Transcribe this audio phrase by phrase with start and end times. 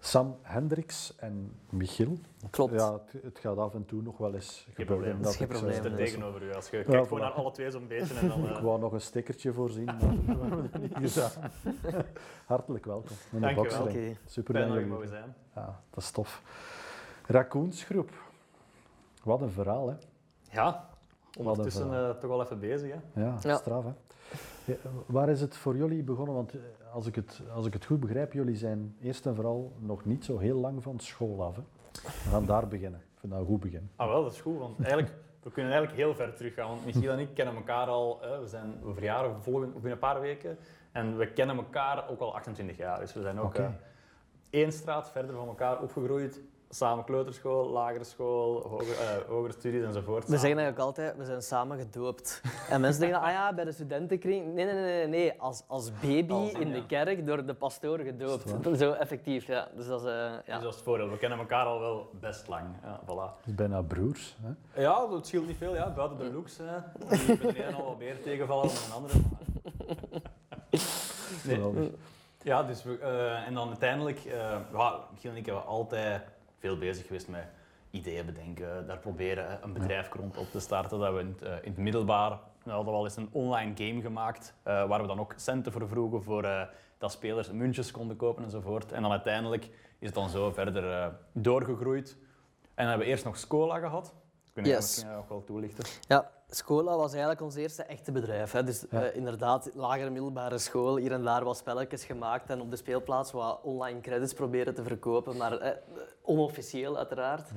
[0.00, 2.18] Sam Hendricks en Michiel.
[2.50, 2.72] Klopt.
[2.80, 4.86] Ja, het, het gaat af en toe nog wel eens Geen gebeuren.
[4.96, 5.22] probleem.
[5.22, 5.82] dat Geen ik zo- probleem.
[5.82, 6.52] Dat is er tegenover u.
[6.54, 8.44] Als je Ja, kijkt gewoon naar alle twee zo'n beetje en dan...
[8.50, 11.50] Ik eh, wou nog een stickertje voorzien, maar dat hebben we niet gedaan.
[12.46, 14.14] Hartelijk welkom in de Dank je wel.
[14.26, 15.34] Super fijn dat dat je mogen zijn.
[15.54, 16.42] Ja, dat is tof.
[17.26, 18.10] Raccoonsgroep.
[19.24, 19.94] Wat een verhaal, hè?
[20.50, 20.88] Ja,
[21.38, 22.92] ondertussen eh, toch wel even bezig.
[22.92, 23.22] Hè?
[23.22, 23.56] Ja, Ja.
[23.56, 23.90] straf, hè?
[25.06, 26.34] Waar is het voor jullie begonnen?
[26.34, 26.60] Want eh,
[26.92, 30.24] als ik, het, als ik het goed begrijp, jullie zijn eerst en vooral nog niet
[30.24, 31.56] zo heel lang van school af.
[31.56, 31.62] Hè?
[32.02, 33.00] We gaan daar beginnen.
[33.00, 33.90] Ik vind dat een goed begin.
[33.96, 36.68] Ah wel, dat is goed, want eigenlijk, we kunnen eigenlijk heel ver teruggaan.
[36.68, 39.98] Want Michiel en ik kennen elkaar al, eh, we zijn we verjaren volgende, binnen een
[39.98, 40.58] paar weken.
[40.92, 42.98] En we kennen elkaar ook al 28 jaar.
[42.98, 43.68] Dus we zijn ook eh,
[44.50, 46.40] één straat verder van elkaar opgegroeid.
[46.70, 50.22] Samen kleuterschool, lagere school, hoger, eh, hogere studies enzovoort.
[50.24, 52.40] We zeggen eigenlijk altijd, we zijn samen gedoopt.
[52.70, 54.54] En mensen denken, ah ja, bij de studentenkring.
[54.54, 55.40] Nee, nee, nee, nee, nee.
[55.40, 56.74] Als, als baby Als, in ja.
[56.74, 58.62] de kerk door de pastoor gedoopt.
[58.64, 59.68] Dat Zo effectief, ja.
[59.74, 60.58] Dus dat is, eh, Dus ja.
[60.58, 61.10] dat is het voordeel.
[61.10, 62.64] We kennen elkaar al wel best lang.
[62.82, 63.36] Ja, voilà.
[63.38, 64.36] Het is bijna broers.
[64.42, 64.82] Hè?
[64.82, 65.90] Ja, dat scheelt niet veel, ja.
[65.90, 66.58] buiten de looks.
[66.58, 66.74] Hè.
[67.16, 69.18] Je kunt de ene al wat meer tegenvallen dan een andere.
[71.62, 71.92] maar- Nee.
[72.42, 76.22] Ja, dus we, eh, en dan uiteindelijk, eh ja, Michiel en ik hebben altijd
[76.58, 77.44] veel bezig geweest met
[77.90, 80.98] ideeën bedenken, daar proberen hè, een bedrijf rond op te starten.
[80.98, 84.00] Dat we in het, eh, in het middelbaar, we hadden wel eens een online game
[84.00, 86.62] gemaakt, eh, waar we dan ook centen voor vroegen voor eh,
[86.98, 88.92] dat spelers muntjes konden kopen enzovoort.
[88.92, 89.64] En dan uiteindelijk
[89.98, 92.16] is het dan zo verder eh, doorgegroeid.
[92.62, 94.14] En dan hebben we eerst nog Scola gehad.
[94.52, 94.78] Kun je Yes.
[94.78, 95.84] misschien ook wel toelichten?
[96.08, 98.52] ja, Scola was eigenlijk ons eerste echte bedrijf.
[98.52, 98.64] Hè.
[98.64, 99.02] Dus Ja.
[99.04, 103.32] eh, inderdaad, lagere middelbare school, hier en daar wat spelletjes gemaakt en op de speelplaats
[103.32, 105.70] wat online credits proberen te verkopen, maar eh,
[106.22, 107.48] onofficieel uiteraard.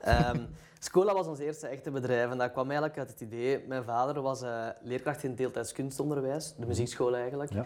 [0.00, 0.44] Ehm,
[0.78, 3.64] Scola was ons eerste echte bedrijf en dat kwam eigenlijk uit het idee.
[3.66, 7.52] Mijn vader was eh, leerkracht in deeltijds kunstonderwijs, de muziekschool eigenlijk.
[7.52, 7.64] Ja.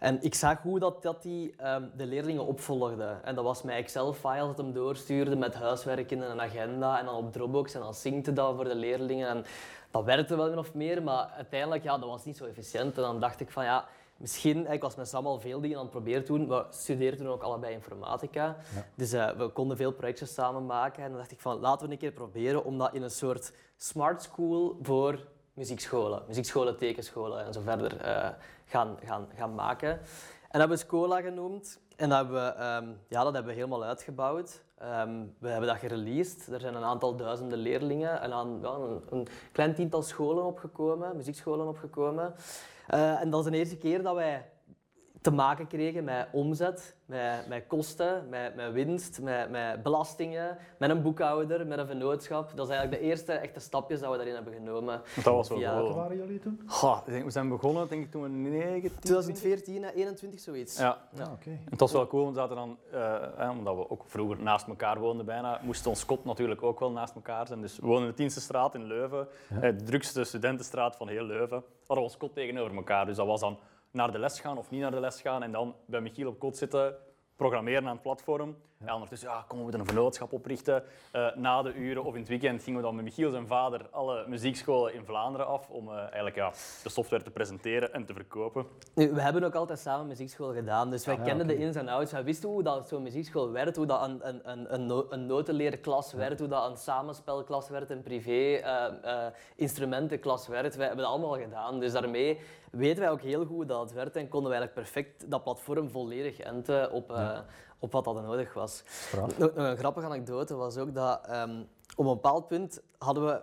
[0.00, 3.16] En ik zag hoe dat, dat die ehm, de leerlingen opvolgde.
[3.24, 7.14] En dat was met Excel-files dat hem doorstuurde met huiswerk in een agenda en dan
[7.14, 9.28] op Dropbox en dan syncte dat voor de leerlingen.
[9.28, 9.44] En
[9.90, 12.96] dat werkte wel min of meer, maar uiteindelijk ja, dat was niet zo efficiënt.
[12.96, 13.84] En dan dacht ik van ja,
[14.16, 16.48] misschien, ik was met Sam al veel dingen aan het proberen doen.
[16.48, 18.56] We studeerden toen ook allebei informatica.
[18.74, 18.86] Ja.
[18.94, 21.02] Dus eh, we konden veel projectjes samen maken.
[21.02, 23.52] En dan dacht ik van laten we een keer proberen om dat in een soort
[23.76, 28.28] smart school voor muziekscholen, muziekscholen, tekenscholen en zo verder eh,
[28.70, 29.90] gaan, gaan, gaan maken.
[29.90, 31.80] En dat hebben we Scola genoemd.
[31.96, 34.62] En dat hebben we, ehm, ja, dat hebben we helemaal uitgebouwd.
[34.78, 36.46] Ehm, we hebben dat gereleased.
[36.52, 41.16] Er zijn een aantal duizenden leerlingen en aan, ja, een, een klein tiental scholen opgekomen,
[41.16, 42.34] muziekscholen opgekomen.
[42.86, 44.49] Eh, en dat is de eerste keer dat wij
[45.20, 50.90] te maken kregen met omzet, met, met kosten, met, met winst, met, met belastingen, met
[50.90, 52.52] een boekhouder, met een vennootschap.
[52.54, 55.00] Dat is eigenlijk de eerste echte stapjes dat we daarin hebben genomen.
[55.14, 55.80] Dat was wel Ja.
[55.82, 56.60] Hoe waren jullie toen?
[56.66, 58.90] Goh, ik denk, we zijn begonnen denk ik toen we 19...
[59.00, 60.78] 2014, hè, 21 zoiets.
[60.78, 61.22] Ja, Ja.
[61.24, 61.58] Ah, oké.
[61.70, 64.66] Het was wel cool, want we zaten dan, eh, hè, omdat we ook vroeger naast
[64.66, 67.60] elkaar woonden bijna, moest ons kot natuurlijk ook wel naast elkaar zijn.
[67.60, 69.56] Dus we woonden in de Tienste straat in Leuven, Ja.
[69.60, 71.62] eh, de drukste studentenstraat van heel Leuven.
[71.86, 73.06] Hadden we ons kot tegenover elkaar.
[73.06, 73.58] Dus dat was dan
[73.90, 76.38] naar de les gaan of niet naar de les gaan en dan bij Michiel op
[76.38, 76.96] kot zitten,
[77.36, 78.56] programmeren aan het platform.
[78.86, 80.82] Ja, ondertussen, ja, kom, we moeten een vennootschap oprichten.
[81.12, 83.86] Eh, na de uren of in het weekend gingen we dan met Michiel zijn vader
[83.90, 86.50] alle muziekscholen in Vlaanderen af om eh, eigenlijk ja,
[86.82, 88.66] de software te presenteren en te verkopen.
[88.94, 91.56] Nu, we hebben ook altijd samen muziekschool gedaan, dus wij Ah, kenden oké.
[91.56, 92.12] de ins en outs.
[92.12, 95.26] Wij wisten hoe dat zo'n muziekschool werkt, hoe dat een, een, een, een, no- een
[95.26, 98.86] notenleerklas werkt, hoe dat een samenspelklas werkt, een privé eh,
[99.26, 100.76] eh, instrumentenklas werkt.
[100.76, 102.40] Wij hebben dat allemaal gedaan, dus daarmee
[102.70, 105.90] weten wij ook heel goed dat het werkt en konden wij eigenlijk perfect dat platform
[105.90, 107.38] volledig enten op, eh,
[107.80, 108.82] op wat dat nodig was.
[108.86, 109.38] Straf.
[109.38, 111.60] Nog, nog een grappige anekdote was ook dat ehm,
[111.96, 113.42] op een bepaald punt hadden we,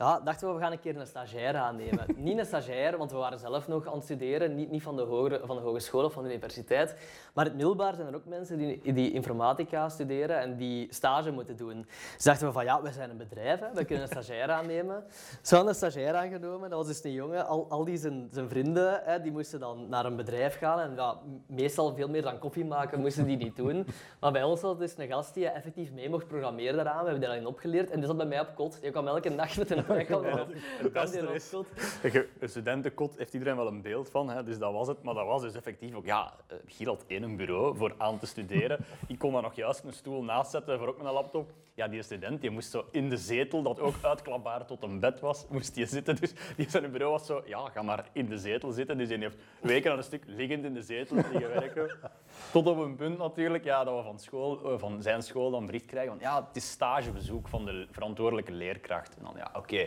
[0.00, 2.06] ja, dachten we, we gaan een keer een stagiair aannemen.
[2.16, 5.02] niet een stagiair, want we waren zelf nog aan het studeren, niet, niet van, de
[5.02, 6.94] hogere, van de hogeschool of van de universiteit.
[7.34, 11.30] Maar in het middelbaar zijn er ook mensen die, die informatica studeren en die stage
[11.30, 11.86] moeten doen.
[12.14, 15.04] Dus dachten we van ja, we zijn een bedrijf, hè, we kunnen een stagiair aannemen.
[15.42, 17.46] Ze hadden een stagiair aangenomen, dat was dus een jongen.
[17.46, 20.80] Al, al die zijn, zijn vrienden, hè, die moesten dan naar een bedrijf gaan.
[20.80, 23.86] En ja, meestal veel meer dan koffie maken moesten die niet doen.
[24.20, 27.04] Maar bij ons was dus een gast die effectief mee mocht programmeren daaraan.
[27.04, 27.90] We hebben daarin opgeleerd.
[27.90, 28.80] En die zat bij mij op kot.
[28.80, 30.24] Die kwam elke nacht met een kot.
[32.02, 35.02] Je- Een studentenkot heeft iedereen wel een beeld van, hè, dus dat was het.
[35.02, 38.18] Maar dat was dus effectief ook, ja, eh, Michiel had één een bureau voor aan
[38.18, 38.78] te studeren.
[39.06, 41.50] Ik kon daar nog juist een stoel naast zetten voor ook een laptop.
[41.74, 45.20] Ja, die student die moest zo in de zetel, dat ook uitklapbaar tot een bed
[45.20, 46.16] was, moest die zitten.
[46.20, 48.98] Dus die zijn bureau was zo, ja, ga maar in de zetel zitten.
[48.98, 51.90] Dus die heeft weken aan een stuk liggend in de zetel liggen werken.
[52.52, 55.66] Tot op een punt natuurlijk, ja, dat we van, school, eh, van zijn school dan
[55.66, 59.16] bericht krijgen van, ja, het is stagebezoek van de verantwoordelijke leerkracht.
[59.16, 59.79] En dan, ja, oké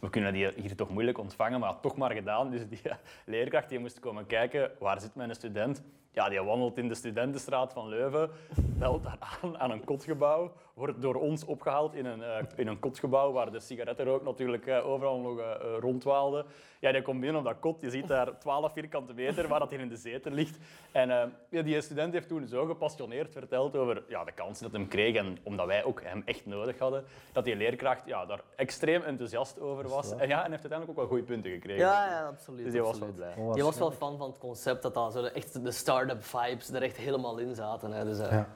[0.00, 2.50] we kunnen die hier toch moeilijk ontvangen, maar toch maar gedaan.
[2.50, 2.80] Dus die
[3.24, 5.82] leerkracht die moest komen kijken, waar zit mijn student?
[6.12, 11.02] Ja, die wandelt in de studentenstraat van Leuven, belt daar aan aan een kotgebouw, wordt
[11.02, 15.18] door ons opgehaald in een, eh, in een kotgebouw waar de sigarettenrook natuurlijk eh, overal
[15.20, 16.44] nog eh, eh, rondwaalde.
[16.80, 19.70] Ja, die komt binnen op dat kot, je ziet daar 12 vierkante meter waar dat
[19.70, 20.58] hier in de zetel ligt.
[20.92, 24.80] En eh, ja, die student heeft toen zo gepassioneerd verteld over ja, de kansen dat
[24.80, 28.40] hij kreeg en omdat wij ook hem echt nodig hadden, dat die leerkracht ja, daar
[28.56, 30.10] extreem enthousiast over was.
[30.16, 31.84] En, ja, en heeft uiteindelijk ook wel goede punten gekregen.
[31.84, 32.64] Ja, ja, absoluut.
[32.64, 33.34] Dus die was wel absoluut.
[33.34, 33.52] blij.
[33.54, 36.70] Die was wel fan van het concept dat dan zo de, echt de start-up vibes
[36.70, 37.92] er echt helemaal in zaten.
[37.92, 38.04] Hè.
[38.04, 38.48] Dus, eh, Ja.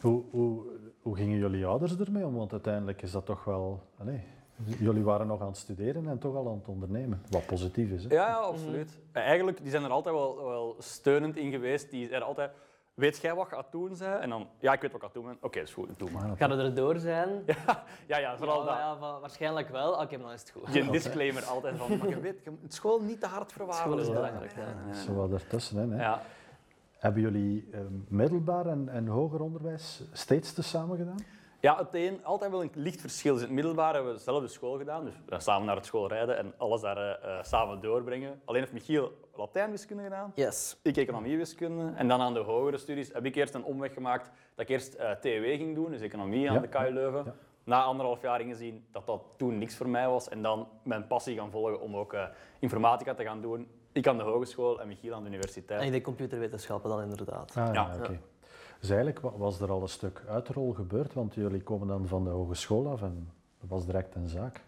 [0.00, 0.62] Hoe, hoe,
[1.02, 2.34] hoe gingen jullie ouders ermee om?
[2.36, 3.82] Want uiteindelijk is dat toch wel...
[3.98, 4.22] Allee,
[4.78, 7.22] jullie waren nog aan het studeren en toch al aan het ondernemen.
[7.30, 8.14] Wat positief is, hè?
[8.14, 8.98] Ja, ja, absoluut.
[9.12, 11.90] En Eigenlijk, die zijn er altijd wel, wel steunend in geweest.
[11.90, 12.50] Die er altijd,
[12.94, 13.96] weet jij wat je gaat doen?
[13.96, 14.20] Zei?
[14.20, 15.36] En dan, ja, ik weet wat ik ga doen.
[15.40, 16.36] Oké, is goed, doe maar.
[16.36, 17.28] Gaan we erdoor zijn?
[17.46, 18.76] Ja, ja, ja vooral Ja, dat.
[18.76, 19.92] ja, wa- waarschijnlijk wel.
[19.92, 20.68] Oké, maar dan is het goed.
[20.68, 24.12] Geen disclaimer altijd van, maar je weet, je moet school niet te hard School verwaarlozen.
[24.12, 24.52] is belangrijk.
[24.88, 24.94] Ja.
[24.94, 26.02] Zo wat ertussenin, hè?
[26.02, 26.22] Ja.
[27.00, 31.18] Hebben jullie eh, middelbaar en, en hoger onderwijs steeds tezamen gedaan?
[31.60, 33.32] ja, het een, altijd wel een licht verschil.
[33.32, 36.38] Dus in het middelbaar hebben we dezelfde school gedaan, dus samen naar het school rijden
[36.38, 38.40] en alles daar eh, eh, samen doorbrengen.
[38.44, 40.32] Alleen heeft Michiel Latijnwiskunde gedaan.
[40.34, 40.76] Yes.
[40.82, 41.92] Ik economiewiskunde.
[41.94, 44.94] En dan aan de hogere studies heb ik eerst een omweg gemaakt dat ik eerst
[44.94, 47.22] eh TEW ging doen, dus economie aan Ja, de KU Leuven.
[47.24, 47.34] ja.
[47.64, 50.28] Na anderhalf jaar ingezien dat dat toen niks voor mij was.
[50.28, 52.24] En dan mijn passie gaan volgen om ook eh,
[52.58, 53.68] informatica te gaan doen.
[53.92, 55.80] Ik aan de hogeschool en Michiel aan de universiteit.
[55.80, 57.56] En ik denk computerwetenschappen dan inderdaad.
[57.56, 57.94] Ah, Ja.
[57.98, 58.20] oké.
[58.80, 62.24] Dus eigenlijk wa- was er al een stuk uitrol gebeurd, want jullie komen dan van
[62.24, 64.64] de hogeschool af en dat was direct een zaak.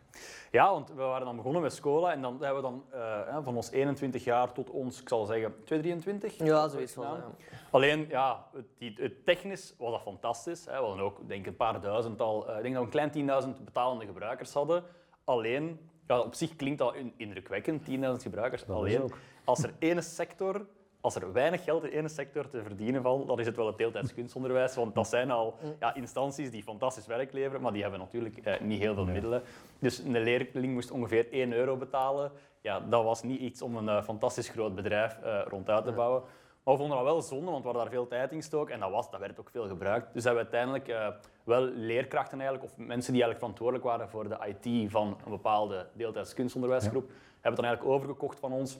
[0.51, 3.43] Ja, want we waren dan begonnen met school en dan hebben we dan eh, hè,
[3.43, 6.37] van ons 21 jaar tot ons, ik zal zeggen, 223.
[6.47, 7.05] Ja, zoiets van.
[7.05, 7.25] Ja.
[7.71, 10.65] Alleen, ja, het, die- het technisch was dat fantastisch.
[10.67, 10.73] Hè.
[10.81, 13.45] We hadden ook denk ik, een paar duizendtal, eh, ik denk dat we een klein
[13.57, 14.83] 10.000 betalende gebruikers hadden.
[15.25, 18.65] Alleen, ja, op zich klinkt dat in- indrukwekkend, 10.000 gebruikers.
[18.65, 19.17] Dat Alleen, ook.
[19.45, 20.67] als er ene sector,
[21.01, 23.79] als er weinig geld in ene sector te verdienen valt, dan is het wel het
[23.79, 24.75] deeltijds kunstonderwijs.
[24.75, 28.61] Want dat zijn al ja, instanties die fantastisch werk leveren, maar die hebben natuurlijk eh,
[28.61, 29.13] niet heel veel Nee.
[29.13, 29.43] middelen.
[29.79, 32.33] Dus een leerling moest ongeveer 1 euro betalen.
[32.61, 36.23] Ja, dat was niet iets om een eh, fantastisch groot bedrijf eh, ronduit te bouwen.
[36.65, 38.81] Maar we vonden dat wel zonde, want we hadden daar veel tijd in gestoken en
[38.81, 40.15] dat, was, dat werd ook veel gebruikt.
[40.15, 41.09] Dus hebben we uiteindelijk eh,
[41.45, 45.87] wel leerkrachten eigenlijk, of mensen die eigenlijk verantwoordelijk waren voor de IT van een bepaalde
[45.93, 48.79] deeltijds kunstonderwijsgroep, hebben het dan eigenlijk overgekocht van ons.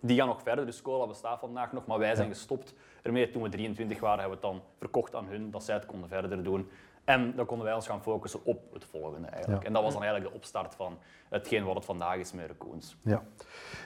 [0.00, 3.30] Die gaan nog verder, dus Cola bestaat vandaag nog, maar wij zijn gestopt ermee.
[3.30, 6.08] Toen we 23 waren, hebben we het dan verkocht aan hun, dat zij het konden
[6.08, 6.68] verder doen.
[7.04, 9.60] En dan konden wij ons gaan focussen op het volgende eigenlijk.
[9.62, 9.66] Ja.
[9.68, 10.98] En dat was dan eigenlijk de opstart van
[11.28, 12.96] hetgeen wat het vandaag is met Raccoons.
[13.02, 13.22] Ja,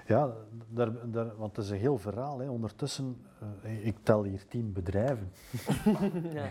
[0.07, 0.33] ja
[0.69, 2.39] daar, daar, want het is een heel verhaal.
[2.39, 2.49] Hè.
[2.49, 3.27] Ondertussen,
[3.63, 5.33] eh, ik tel hier tien bedrijven.
[6.33, 6.43] Ja.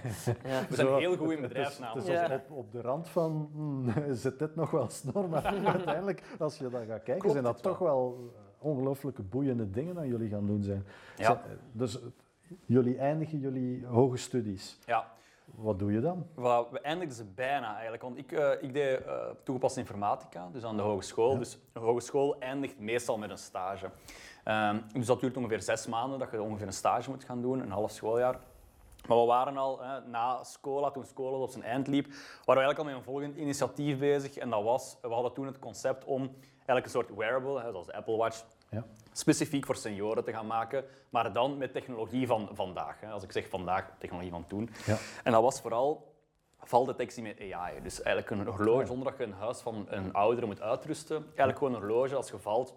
[0.43, 0.65] Ja.
[0.69, 1.97] We zijn Zo, heel goed in het is- bedrijfsnamen.
[1.97, 2.35] Het is Ja.
[2.35, 5.29] op, op de rand van, hmm, zit dit nog wel snor?
[5.29, 5.43] Maar
[5.75, 7.71] uiteindelijk, als je dan gaat kijken, Klopt zijn dat wel.
[7.71, 10.85] toch wel ongelooflijke boeiende dingen dat jullie gaan doen zijn.
[11.15, 11.23] Ja.
[11.25, 11.39] Zijn-
[11.71, 12.07] Dus eh,
[12.65, 14.79] jullie eindigen jullie hoge studies.
[14.85, 15.07] Ja,
[15.57, 16.27] Wat doe je dan?
[16.31, 18.01] Voilà, we eindigden ze bijna eigenlijk.
[18.01, 19.13] Want ik, eh, ik deed eh,
[19.43, 21.37] toegepaste informatica, dus aan de hogeschool.
[21.37, 23.89] Dus een hogeschool eindigt meestal met een stage.
[24.43, 27.59] Ehm, dus dat duurt ongeveer zes maanden dat je ongeveer een stage moet gaan doen,
[27.59, 28.39] een half schooljaar.
[29.07, 32.53] Maar we waren al hè, na Scola, toen Scola op zijn eind liep, waren we
[32.53, 34.37] eigenlijk al met een volgend initiatief bezig.
[34.37, 36.21] En dat was, we hadden toen het concept om
[36.55, 38.85] eigenlijk een soort wearable, hè, zoals de Apple Watch, Ja.
[39.11, 42.99] specifiek voor senioren te gaan maken, maar dan met technologie van vandaag.
[42.99, 43.09] Hè.
[43.09, 44.69] Als ik zeg vandaag, technologie van toen.
[44.85, 44.97] Ja.
[45.23, 46.15] En dat was vooral
[46.59, 47.81] valdetectie met AI.
[47.81, 51.15] Dus eigenlijk een horloge zonder dat je een huis van een oudere moet uitrusten.
[51.25, 52.75] Eigenlijk gewoon een horloge als je valt,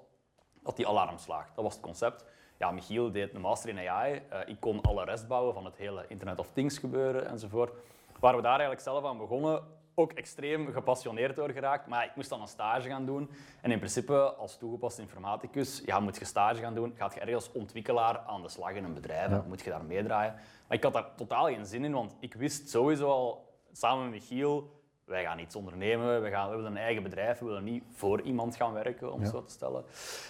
[0.62, 1.54] dat die alarm slaagt.
[1.54, 2.24] Dat was het concept.
[2.58, 4.22] Ja, Michiel deed een master in AI.
[4.28, 7.72] Eh, ik kon alle rest bouwen van het hele Internet of Things gebeuren enzovoort.
[8.20, 9.62] Waar we daar eigenlijk zelf aan begonnen,
[9.94, 11.86] ook extreem gepassioneerd door geraakt.
[11.86, 13.30] Maar ik moest dan een stage gaan doen.
[13.60, 16.92] En in principe, als toegepast informaticus, ja, moet je stage gaan doen.
[16.96, 19.44] Gaat je ergens als ontwikkelaar aan de slag in een bedrijf, Ja.
[19.48, 20.34] moet je daar meedraaien.
[20.68, 24.12] Maar ik had daar totaal geen zin in, want ik wist sowieso al, samen met
[24.12, 27.84] Michiel, wij gaan iets ondernemen, we, gaan, we willen een eigen bedrijf, we willen niet
[27.92, 29.28] voor iemand gaan werken, om Ja.
[29.30, 29.84] zo te stellen.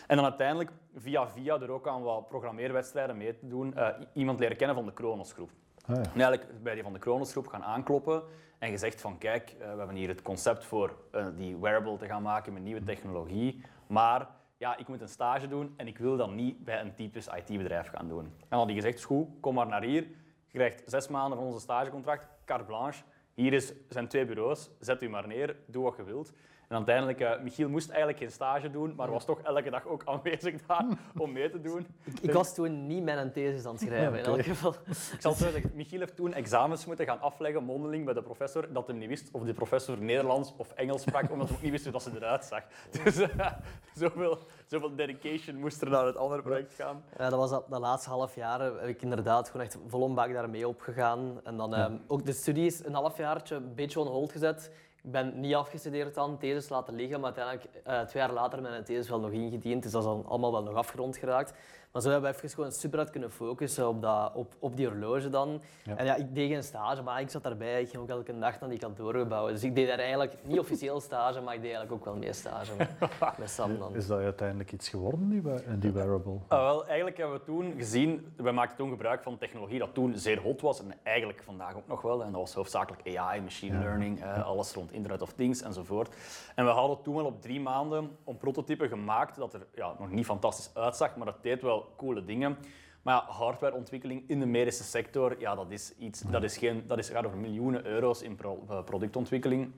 [0.07, 4.39] En dan uiteindelijk, via via, er ook aan wat programmeerwedstrijden mee te doen, eh, iemand
[4.39, 5.51] leren kennen van de Kronosgroep.
[5.91, 6.03] Ah, ja.
[6.03, 8.23] En eigenlijk bij die van de Kronosgroep gaan aankloppen
[8.59, 12.07] en gezegd van kijk, eh, we hebben hier het concept voor eh, die wearable te
[12.07, 16.17] gaan maken met nieuwe technologie, maar ja, ik moet een stage doen en ik wil
[16.17, 18.25] dat niet bij een typisch IT-bedrijf gaan doen.
[18.25, 20.03] En dan had hij gezegd, goed, kom maar naar hier,
[20.47, 23.03] je krijgt zes maanden van onze stagecontract, carte blanche,
[23.35, 26.33] hier is, zijn twee bureaus, zet u maar neer, doe wat je wilt.
[26.71, 30.03] En uiteindelijk, uh, Michiel moest eigenlijk geen stage doen, maar was toch elke dag ook
[30.05, 30.87] aanwezig daar
[31.23, 31.87] om mee te doen.
[32.21, 34.75] Ik, was toen niet mijn thesis aan het schrijven, in elk geval.
[35.13, 38.87] Ik zal zeggen, Michiel heeft toen examens moeten gaan afleggen, mondeling, bij de professor, dat
[38.87, 41.85] hij niet wist of de professor Nederlands of Engels sprak, omdat hij ook niet wist
[41.85, 42.63] hoe dat ze eruit zag.
[43.05, 43.53] Dus uh,
[43.95, 47.05] zoveel, zoveel dedication moest er naar het andere project gaan.
[47.19, 50.33] Ja, dat was dat, dat laatste half jaar heb ik inderdaad gewoon echt vol bak
[50.33, 51.41] daarmee opgegaan.
[51.45, 54.71] En dan um, ook de studies een halfjaartje een beetje on hold gezet.
[55.03, 58.85] Ik ben niet afgestudeerd dan, thesis laten liggen, maar uiteindelijk uh, twee jaar later mijn
[58.85, 59.83] thesis wel nog ingediend.
[59.83, 61.53] Dus dat is dan allemaal wel nog afgerond geraakt.
[61.93, 64.87] Maar zo hebben we even gewoon super hard kunnen focussen op, dat, op, op die
[64.87, 65.63] horloge dan.
[65.97, 67.81] En ja, ik deed geen stage, maar ik zat daarbij.
[67.81, 69.53] Ik ging ook elke dag naar die kantoren bouwen.
[69.53, 72.35] Dus ik deed daar eigenlijk niet officieel stage, maar ik deed eigenlijk ook wel meer
[72.35, 72.73] stage
[73.39, 73.95] met Sam dan.
[73.95, 75.43] Is dat uiteindelijk iets geworden, die,
[75.79, 76.33] die wearable?
[76.33, 80.17] Uh, wel, eigenlijk hebben we toen gezien, we maakten toen gebruik van technologie dat toen
[80.17, 82.23] zeer hot was en eigenlijk vandaag ook nog wel.
[82.23, 86.15] En dat was hoofdzakelijk AI, machine learning, uh, alles rond Internet of Things enzovoort.
[86.55, 90.11] En we hadden toen wel op drie maanden een prototype gemaakt dat er ja, nog
[90.11, 92.57] niet fantastisch uitzag, maar dat deed wel coole dingen.
[93.03, 96.99] Maar ja, hardwareontwikkeling in de medische sector, ja, dat, is iets, dat, is geen, dat
[96.99, 99.73] is, gaat over miljoenen euro's in pro, productontwikkeling.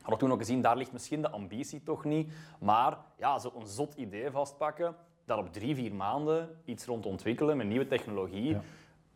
[0.00, 2.32] Hadden toen ook gezien, daar ligt misschien de ambitie toch niet.
[2.60, 7.66] Maar ja, zo'n zot idee vastpakken, dat op drie, vier maanden iets rond ontwikkelen met
[7.66, 8.56] nieuwe technologie,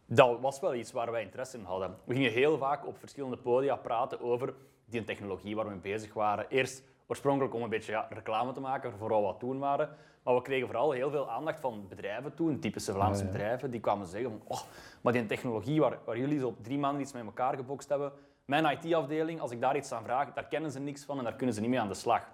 [0.06, 1.96] dat was wel iets waar wij interesse in hadden.
[2.04, 4.54] We gingen heel vaak op verschillende podia praten over
[4.84, 6.46] die technologie waar we mee bezig waren.
[6.48, 9.88] Eerst oorspronkelijk om een beetje ja, reclame te maken voor wat toen waren.
[10.22, 14.06] Maar we kregen vooral heel veel aandacht van bedrijven toen, typische Vlaamse bedrijven, die kwamen
[14.06, 14.60] zeggen van, oh,
[15.00, 18.12] maar die technologie waar, waar jullie zo op drie maanden iets met elkaar gebokst hebben,
[18.44, 21.36] mijn IT-afdeling, als ik daar iets aan vraag, daar kennen ze niks van en daar
[21.36, 22.28] kunnen ze niet mee aan de slag.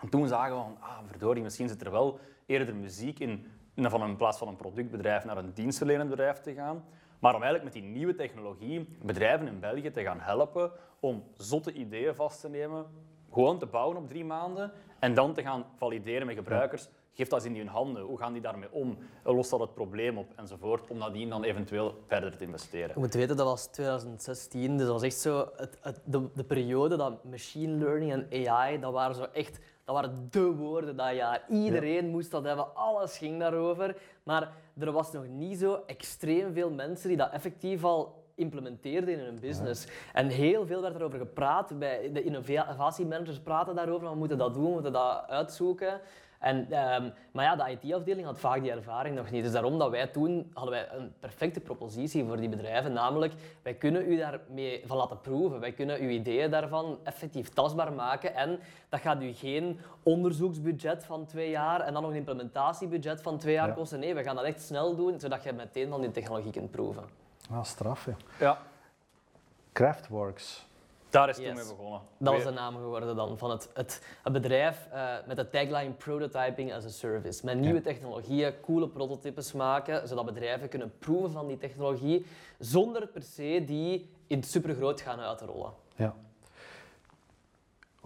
[0.00, 3.46] En toen zagen we van, ah, verdorie, misschien zit er wel eerder muziek in,
[3.76, 6.84] van in plaats van een productbedrijf naar een dienstverlenend bedrijf te gaan.
[7.18, 11.72] Maar om eigenlijk met die nieuwe technologie bedrijven in België te gaan helpen om zotte
[11.72, 12.86] ideeën vast te nemen,
[13.32, 16.88] gewoon te bouwen op drie maanden en dan te gaan valideren met gebruikers.
[17.12, 18.02] Geeft dat in hun handen?
[18.02, 18.98] Hoe gaan die daarmee om?
[19.24, 20.32] Lost dat het probleem op?
[20.36, 20.90] Enzovoort.
[20.90, 22.90] Om nadien dan eventueel verder te investeren.
[22.94, 24.76] Je moet weten, dat was 2016.
[24.76, 25.48] Dus dat was echt zo...
[25.56, 29.58] Het, het, de, de periode dat machine learning en AI, dat waren zo echt...
[29.84, 31.44] Dat waren de woorden dat jaar.
[31.48, 32.74] Iedereen moest dat hebben.
[32.74, 33.96] Alles ging daarover.
[34.22, 39.24] Maar er was nog niet zo extreem veel mensen die dat effectief al implementeerden in
[39.24, 39.86] hun business.
[40.12, 41.78] En heel veel werd erover gepraat.
[41.78, 44.10] Bij de innovatiemanagers praten daarover.
[44.10, 46.00] We moeten dat doen, we moeten dat uitzoeken.
[46.40, 49.42] En, um, maar ja, de IT-afdeling had vaak die ervaring nog niet.
[49.42, 52.92] Dus daarom dat wij toen hadden wij een perfecte propositie voor die bedrijven.
[52.92, 53.32] Namelijk,
[53.62, 55.60] wij kunnen u daarmee van laten proeven.
[55.60, 58.34] Wij kunnen uw ideeën daarvan effectief tastbaar maken.
[58.34, 63.38] En dat gaat u geen onderzoeksbudget van twee jaar en dan nog een implementatiebudget van
[63.38, 64.00] twee jaar kosten.
[64.00, 67.04] Nee, we gaan dat echt snel doen, zodat je meteen van die technologie kunt proeven.
[67.50, 68.16] Ah, straf, ja.
[68.38, 68.58] ja.
[69.72, 70.68] Craftworks.
[71.10, 72.00] Daar is het toen mee begonnen.
[72.18, 75.90] Dat was de naam geworden dan van het, het, het bedrijf uh, met de tagline
[75.90, 77.44] Prototyping as a Service.
[77.44, 82.26] Met nieuwe technologieën, coole prototypes maken, zodat bedrijven kunnen proeven van die technologie,
[82.58, 85.72] zonder per se die in supergroot gaan uitrollen.
[85.96, 86.14] Ja.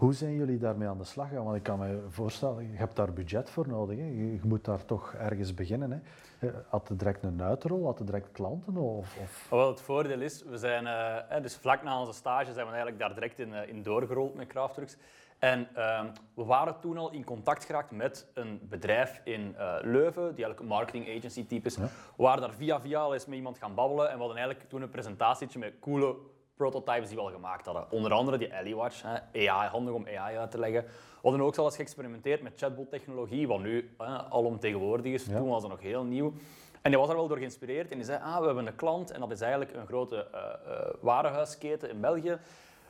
[0.04, 1.44] Hoe zijn jullie daarmee aan de slag gaan?
[1.44, 3.98] Want ik kan me voorstellen, je hebt daar budget voor nodig.
[3.98, 4.04] Hè?
[4.04, 5.90] Je, moet daar toch ergens beginnen.
[5.90, 6.48] Hè?
[6.48, 7.84] Eh, had je direct een uitrol?
[7.84, 8.76] Had je direct klanten?
[8.76, 9.46] Of, of?
[9.50, 12.98] Wel, het voordeel is, we zijn, uh, dus vlak na onze stage zijn we eigenlijk
[12.98, 14.96] daar direct in, uh, in doorgerold met Crafttrucks.
[15.38, 20.44] En uh, we waren toen al in contact geraakt met een bedrijf in Leuven, die
[20.44, 21.76] eigenlijk een marketing agency type is.
[21.76, 24.68] We waren daar via via al eens met iemand gaan babbelen en we hadden eigenlijk
[24.68, 26.16] toen een presentatietje met coole
[26.56, 27.90] prototypes die we al gemaakt hadden.
[27.90, 30.82] Onder andere die AliWatch, AI, handig om AI uit te leggen.
[30.84, 35.24] We hadden ook eens geëxperimenteerd met chatbot-technologie, wat nu hè, alomtegenwoordig is.
[35.24, 36.32] Toen was dat nog heel nieuw.
[36.82, 39.10] En die was er wel door geïnspireerd en die zei, ah, we hebben een klant
[39.10, 42.38] en dat is eigenlijk een grote uh, uh, warenhuisketen in België.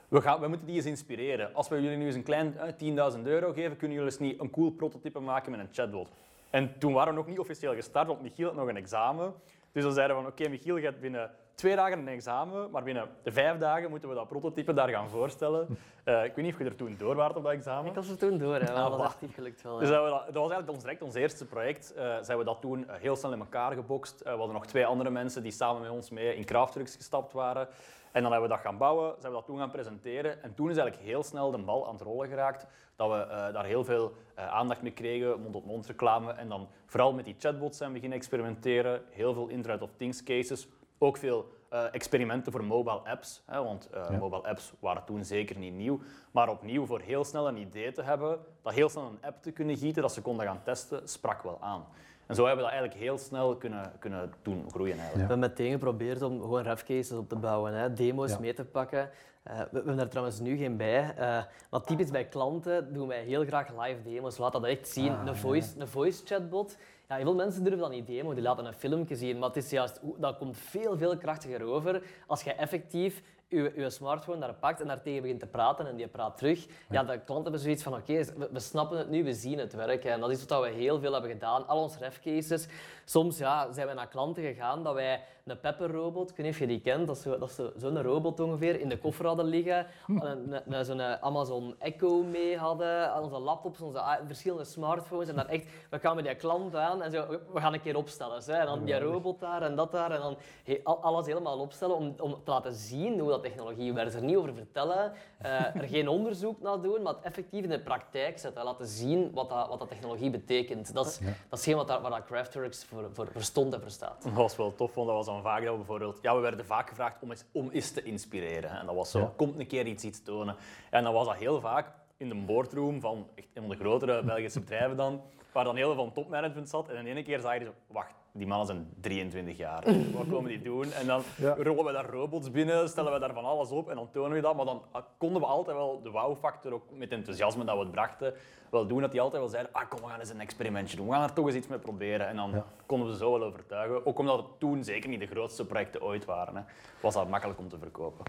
[0.08, 1.54] We, gaan, we moeten die eens inspireren.
[1.54, 4.40] Als we jullie nu eens een klein uh, 10.000 euro geven, kunnen jullie eens niet
[4.40, 6.08] een cool prototype maken met een chatbot.
[6.50, 9.34] En toen waren we nog niet officieel gestart, want Michiel had nog een examen.
[9.72, 13.08] Dus dan zeiden we van, oké, Michiel gaat binnen twee dagen een examen, maar binnen
[13.22, 15.78] de vijf dagen moeten we dat prototype daar gaan voorstellen.
[16.04, 17.90] Uh, ik weet niet of je er toen door was op dat examen.
[17.90, 18.72] Ik was er toen door, hè.
[18.84, 19.78] Ah, dat was echt gelukt wel.
[19.78, 21.92] Dus dat, dat, was eigenlijk ons, direct ons eerste project.
[21.96, 24.20] Uh, zijn we dat toen eh, heel snel in elkaar gebokst.
[24.20, 27.32] Uh, we hadden nog twee andere mensen die samen met ons mee in Crafttrucks gestapt
[27.32, 27.68] waren.
[28.12, 30.42] En dan hebben we dat gaan bouwen, zijn we dat toen gaan presenteren.
[30.42, 32.66] En toen is eigenlijk heel snel de bal aan het rollen geraakt.
[32.96, 36.32] Dat we daar heel veel aandacht mee kregen, mond-op-mond reclame.
[36.32, 39.02] En dan vooral met die chatbots zijn we beginnen experimenteren.
[39.10, 40.68] Heel veel Internet of Things cases.
[41.04, 43.42] Ook veel uh, experimenten voor mobile apps.
[43.46, 46.00] Hè, want uh, mobile apps waren toen zeker niet nieuw.
[46.30, 49.50] Maar opnieuw, voor heel snel een idee te hebben, dat heel snel een app te
[49.50, 51.84] kunnen gieten, dat ze konden gaan testen, sprak wel aan.
[52.26, 54.98] En zo hebben we dat eigenlijk heel snel kunnen, kunnen doen groeien.
[54.98, 55.28] Eigenlijk.
[55.28, 58.38] We hebben meteen geprobeerd om gewoon refcases op te bouwen, hè, demo's Ja.
[58.38, 59.10] mee te pakken.
[59.42, 61.14] Eh, we, we hebben daar trouwens nu geen bij.
[61.16, 64.38] Eh maar typisch bij klanten doen wij heel graag live demo's.
[64.38, 65.12] Laat dat echt zien.
[65.12, 65.34] Ah, een, ja.
[65.34, 66.76] voice, een voice chatbot.
[67.08, 69.38] Ja, heel veel mensen durven dat niet demo, die laten een filmpje zien.
[69.38, 73.22] Maar het is juist, dat komt veel, veel krachtiger over als je effectief
[73.54, 76.66] je, je smartphone daar pakt en daartegen begint te praten en die praat terug.
[76.90, 79.72] Ja, de klanten hebben zoiets van, oké, we, we snappen het nu, we zien het
[79.72, 80.10] werken.
[80.10, 81.66] En dat is wat we heel veel hebben gedaan.
[81.66, 82.66] Al onze refcases.
[83.04, 86.60] Soms ja, zijn we naar klanten gegaan dat wij een Pepper-robot, ik weet niet of
[86.60, 89.44] je die kent, dat is zo- dat is zo'n robot ongeveer, in de koffer hadden
[89.44, 89.86] liggen.
[90.06, 95.28] Een- Zo'n Amazon Echo mee hadden, onze laptops, onze verschillende smartphones.
[95.28, 98.42] En dan echt, we kwamen die klant aan en zo, we gaan een keer opstellen.
[98.44, 98.52] Hè.
[98.52, 100.10] En dan die robot daar en dat daar.
[100.10, 104.14] En dan he- alles helemaal opstellen om, om te laten zien hoe dat technologie werkt.
[104.14, 107.80] Er niet over vertellen, eh, er geen onderzoek naar doen, maar het effectief in de
[107.80, 108.64] praktijk zetten.
[108.64, 110.94] Laten zien wat dat, wat dat technologie betekent.
[110.94, 111.24] Dat is, Ja.
[111.48, 114.22] dat is geen wat, daar, waar dat Craftworks voor, voor, voor stond en voor staat.
[114.22, 116.18] Dat was wel tof, want dat was dan vaak dat we bijvoorbeeld...
[116.22, 118.70] Ja, we werden vaak gevraagd om eens, om eens te inspireren.
[118.70, 118.78] hè.
[118.78, 119.32] En dat was zo, Ja.
[119.36, 120.56] komt een keer iets, iets tonen.
[120.90, 124.22] En dan was dat heel vaak in de boardroom van echt een van de grotere
[124.24, 125.22] Belgische bedrijven dan,
[125.52, 126.88] waar dan heel veel van topmanagement zat.
[126.88, 129.84] En in één keer zag je zo, wacht, die mannen zijn 23 jaar.
[130.16, 130.92] Wat komen die doen?
[130.92, 131.54] En dan Ja.
[131.58, 134.40] rollen we daar robots binnen, stellen we daar van alles op en dan tonen we
[134.40, 134.56] dat.
[134.56, 134.82] Maar dan
[135.18, 138.34] konden we altijd wel de wow-factor, ook met enthousiasme dat we het brachten,
[138.70, 139.00] wel doen.
[139.00, 141.06] Dat die altijd wel zeiden, ah, kom, we gaan eens een experimentje doen.
[141.06, 142.26] We gaan er toch eens iets mee proberen.
[142.28, 142.64] En dan Ja.
[142.86, 144.06] konden we ze zo wel overtuigen.
[144.06, 146.56] Ook omdat het toen zeker niet de grootste projecten ooit waren.
[146.56, 146.62] Hè.
[147.02, 148.24] Was dat makkelijk om te verkopen.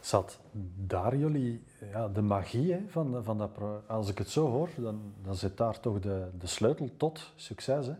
[0.00, 0.38] Zat
[0.76, 1.62] daar jullie,
[1.92, 3.50] ja, de magie hè, van, van dat
[3.86, 7.86] Als ik het zo hoor, dan, dan zit daar toch de, de sleutel tot succes.
[7.86, 7.92] Hè?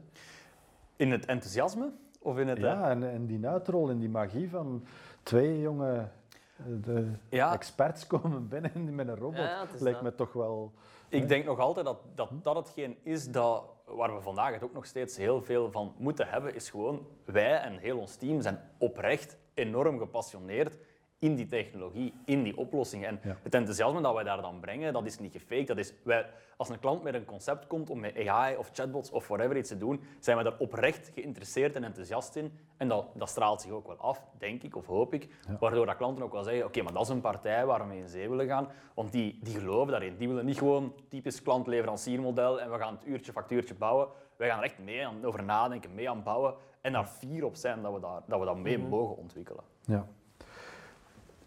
[0.97, 1.91] In het enthousiasme?
[2.21, 2.59] Of in het...
[2.59, 4.85] eh, Ja, en, en die uitrol en die magie van
[5.23, 6.09] twee jonge
[6.57, 7.53] eh, de Ja.
[7.53, 10.03] experts komen binnen met een robot, Ja, lijkt dat.
[10.03, 10.73] me toch wel...
[11.09, 14.73] Ik denk nog altijd dat, dat dat hetgeen is dat, waar we vandaag het ook
[14.73, 18.61] nog steeds heel veel van moeten hebben, is gewoon wij en heel ons team zijn
[18.79, 20.77] oprecht enorm gepassioneerd
[21.25, 23.09] in die technologie, in die oplossingen.
[23.09, 23.37] En Ja.
[23.43, 25.67] het enthousiasme dat wij daar dan brengen, dat is niet gefaked.
[25.67, 26.27] Dat is, wij,
[26.57, 29.69] als een klant met een concept komt om met AI of chatbots of whatever iets
[29.69, 32.53] te doen, zijn wij daar oprecht geïnteresseerd en enthousiast in.
[32.77, 35.29] En dat, dat straalt zich ook wel af, denk ik of hoop ik.
[35.61, 37.99] Waardoor dat klanten ook wel zeggen, oké, maar dat is een partij waar we mee
[37.99, 38.69] in zee willen gaan.
[38.95, 40.17] Want die, die geloven daarin.
[40.17, 44.09] Die willen niet gewoon typisch klant-leveranciermodel en we gaan het uurtje factuurtje bouwen.
[44.37, 47.57] Wij gaan er echt mee aan, over nadenken, mee aan bouwen en daar fier op
[47.57, 49.65] zijn dat we, daar, dat, we dat mee mogen ontwikkelen.
[49.85, 50.07] Ja.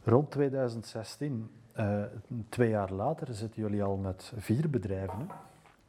[0.07, 2.03] Rond 2016, eh,
[2.49, 5.19] twee jaar later, zitten jullie al met vier bedrijven.
[5.19, 5.25] Hè?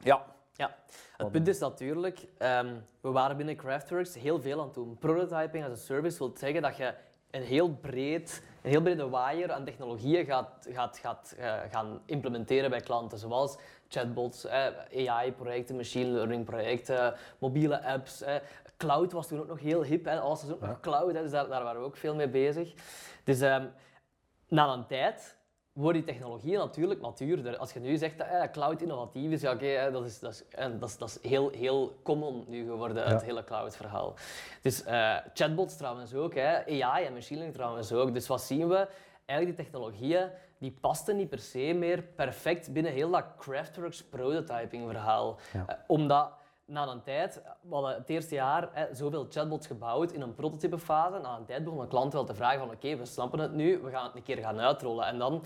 [0.03, 0.25] Ja,
[0.57, 0.77] Ja,
[1.17, 4.97] het punt is natuurlijk, ehm, we waren binnen Craftworks heel veel aan het doen.
[4.99, 6.95] Prototyping as a service wil zeggen dat je
[7.31, 12.71] een heel, breed, een heel brede waaier aan technologieën gaat, gaat, gaat eh, gaan implementeren
[12.71, 14.67] bij klanten, zoals chatbots, eh,
[15.09, 18.23] AI-projecten, machine learning-projecten, mobiele apps.
[18.23, 18.35] Eh.
[18.77, 20.21] Cloud was toen ook nog heel hip, hè.
[20.21, 20.67] alles was ook Ja.
[20.67, 22.75] nog cloud, hè, dus daar, daar waren we ook veel mee bezig.
[23.25, 23.67] Dus ehm,
[24.49, 25.37] na een tijd
[25.73, 27.57] worden die technologieën natuurlijk matuurder.
[27.57, 30.33] Als je nu zegt dat eh, cloud innovatief is, ja, oké, hè, dat is, dat
[30.33, 34.15] is, eh, dat is, dat is heel, heel common nu geworden, het hele cloud-verhaal.
[34.63, 38.15] Dus eh, chatbots trouwens ook, AI en machine learning trouwens ook.
[38.15, 38.89] Dus wat zien we?
[39.25, 45.39] Eigenlijk die technologieën die pasten niet per se meer perfect binnen heel dat Craftworks prototyping-verhaal.
[45.53, 45.65] Ja.
[45.67, 46.33] Eh, omdat
[46.69, 51.19] na een tijd, we hadden het eerste jaar hè, zoveel chatbots gebouwd in een prototypefase.
[51.19, 53.79] Na een tijd begon een klant wel te vragen van oké, we snappen het nu,
[53.79, 55.07] we gaan het een keer gaan uitrollen.
[55.07, 55.43] En dan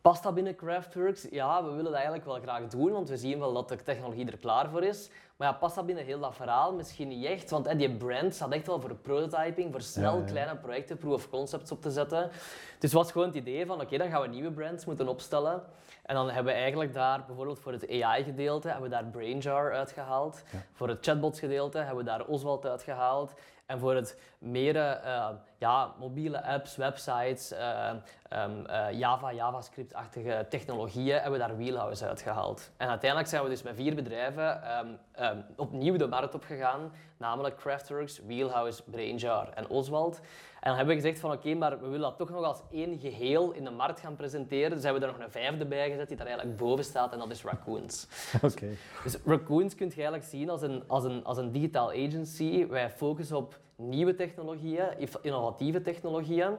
[0.00, 1.26] past dat binnen Craftworks?
[1.30, 4.26] Ja, we willen dat eigenlijk wel graag doen, want we zien wel dat de technologie
[4.26, 5.10] er klaar voor is.
[5.38, 6.72] Maar ja, past dat binnen heel dat verhaal?
[6.74, 10.20] Misschien niet echt, want hè, die brand staat echt wel voor prototyping, voor snel Ja,
[10.20, 10.24] ja.
[10.24, 12.28] kleine projecten, proof of concepts op te zetten.
[12.30, 15.62] Dus het was gewoon het idee van oké, dan gaan we nieuwe brands moeten opstellen.
[16.02, 20.42] En dan hebben we eigenlijk daar bijvoorbeeld voor het AI-gedeelte hebben we daar Brainjar uitgehaald.
[20.72, 23.32] Voor het chatbots-gedeelte hebben we daar Oswald uitgehaald.
[23.66, 27.88] En voor het meer eh, ja, mobiele apps, websites, eh,
[28.28, 32.70] ehm, eh, Java, JavaScript-achtige technologieën hebben we daar Wheelhouse uitgehaald.
[32.76, 37.56] En uiteindelijk zijn we dus met vier bedrijven ehm, ehm, opnieuw de markt opgegaan, namelijk
[37.56, 40.20] Craftworks, Wheelhouse, Brainjar en Oswald.
[40.60, 42.98] En dan hebben we gezegd van oké, maar we willen dat toch nog als één
[42.98, 44.70] geheel in de markt gaan presenteren.
[44.70, 47.18] Dus hebben we er nog een vijfde bij gezet die daar eigenlijk boven staat en
[47.18, 48.08] dat is Raccoons.
[48.42, 48.68] Oké.
[49.02, 52.66] Dus Raccoons kun je eigenlijk zien als een, als een, als een digitaal agency.
[52.66, 56.56] Wij focussen op nieuwe technologieën, innovatieve technologieën.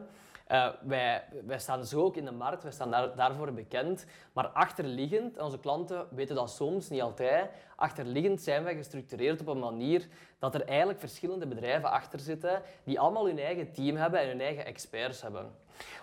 [0.48, 4.06] Eh, wij, wij staan zo ook in de markt, wij staan daar, daarvoor bekend.
[4.34, 9.48] Maar achterliggend, en onze klanten weten dat soms, niet altijd, achterliggend zijn wij gestructureerd op
[9.48, 10.08] een manier
[10.40, 14.42] dat er eigenlijk verschillende bedrijven achter zitten die allemaal hun eigen team hebben en hun
[14.42, 15.52] eigen experts hebben.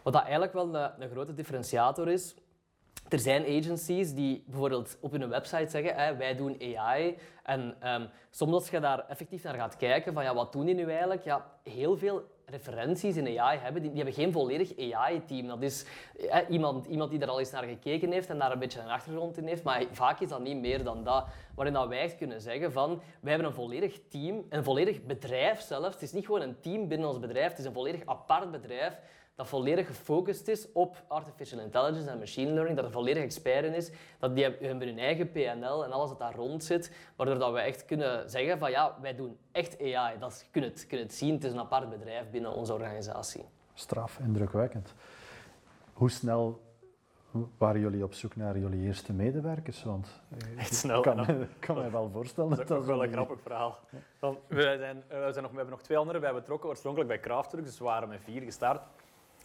[0.02, 2.34] Wat dat eigenlijk wel een, een grote differentiator is,
[3.08, 7.16] er zijn agencies die bijvoorbeeld op hun website zeggen, hè, wij doen AI.
[7.42, 10.74] En ehm, soms als je daar effectief naar gaat kijken, van ja, wat doen die
[10.74, 11.24] nu eigenlijk?
[11.24, 15.46] Ja, heel veel referenties in AI hebben, die, die hebben geen volledig AI-team.
[15.46, 15.84] Dat is
[16.48, 19.36] iemand, iemand die er al eens naar gekeken heeft en daar een beetje een achtergrond
[19.36, 21.26] in heeft, maar vaak is dat niet meer dan dat.
[21.54, 25.94] Waarin dat wij kunnen zeggen van, wij hebben een volledig team, een volledig bedrijf zelfs.
[25.94, 28.98] Het is niet gewoon een team binnen ons bedrijf, het is een volledig apart bedrijf
[29.36, 33.74] dat volledig gefocust is op artificial intelligence en machine learning, dat er volledig expert in
[33.74, 37.52] is, dat die hebben hun eigen PNL en alles dat daar rond zit, waardoor dat
[37.52, 40.18] we echt kunnen zeggen van ja, wij doen echt AI.
[40.18, 43.44] Dat je kunt het, kunt het zien, het is een apart bedrijf binnen onze organisatie.
[43.74, 44.94] Straf, indrukwekkend.
[45.92, 46.64] Hoe snel
[47.58, 49.82] waren jullie op zoek naar jullie eerste medewerkers?
[49.82, 50.96] Want eh, Echt snel.
[50.96, 52.66] Ik kan, kan me wel voorstellen.
[52.66, 53.78] Dat is wel een grappig verhaal.
[54.18, 57.20] Dan, we, zijn, we, zijn nog, we hebben nog twee anderen bij betrokken, oorspronkelijk bij
[57.20, 58.82] Kraftwerk, dus we waren met vier gestart.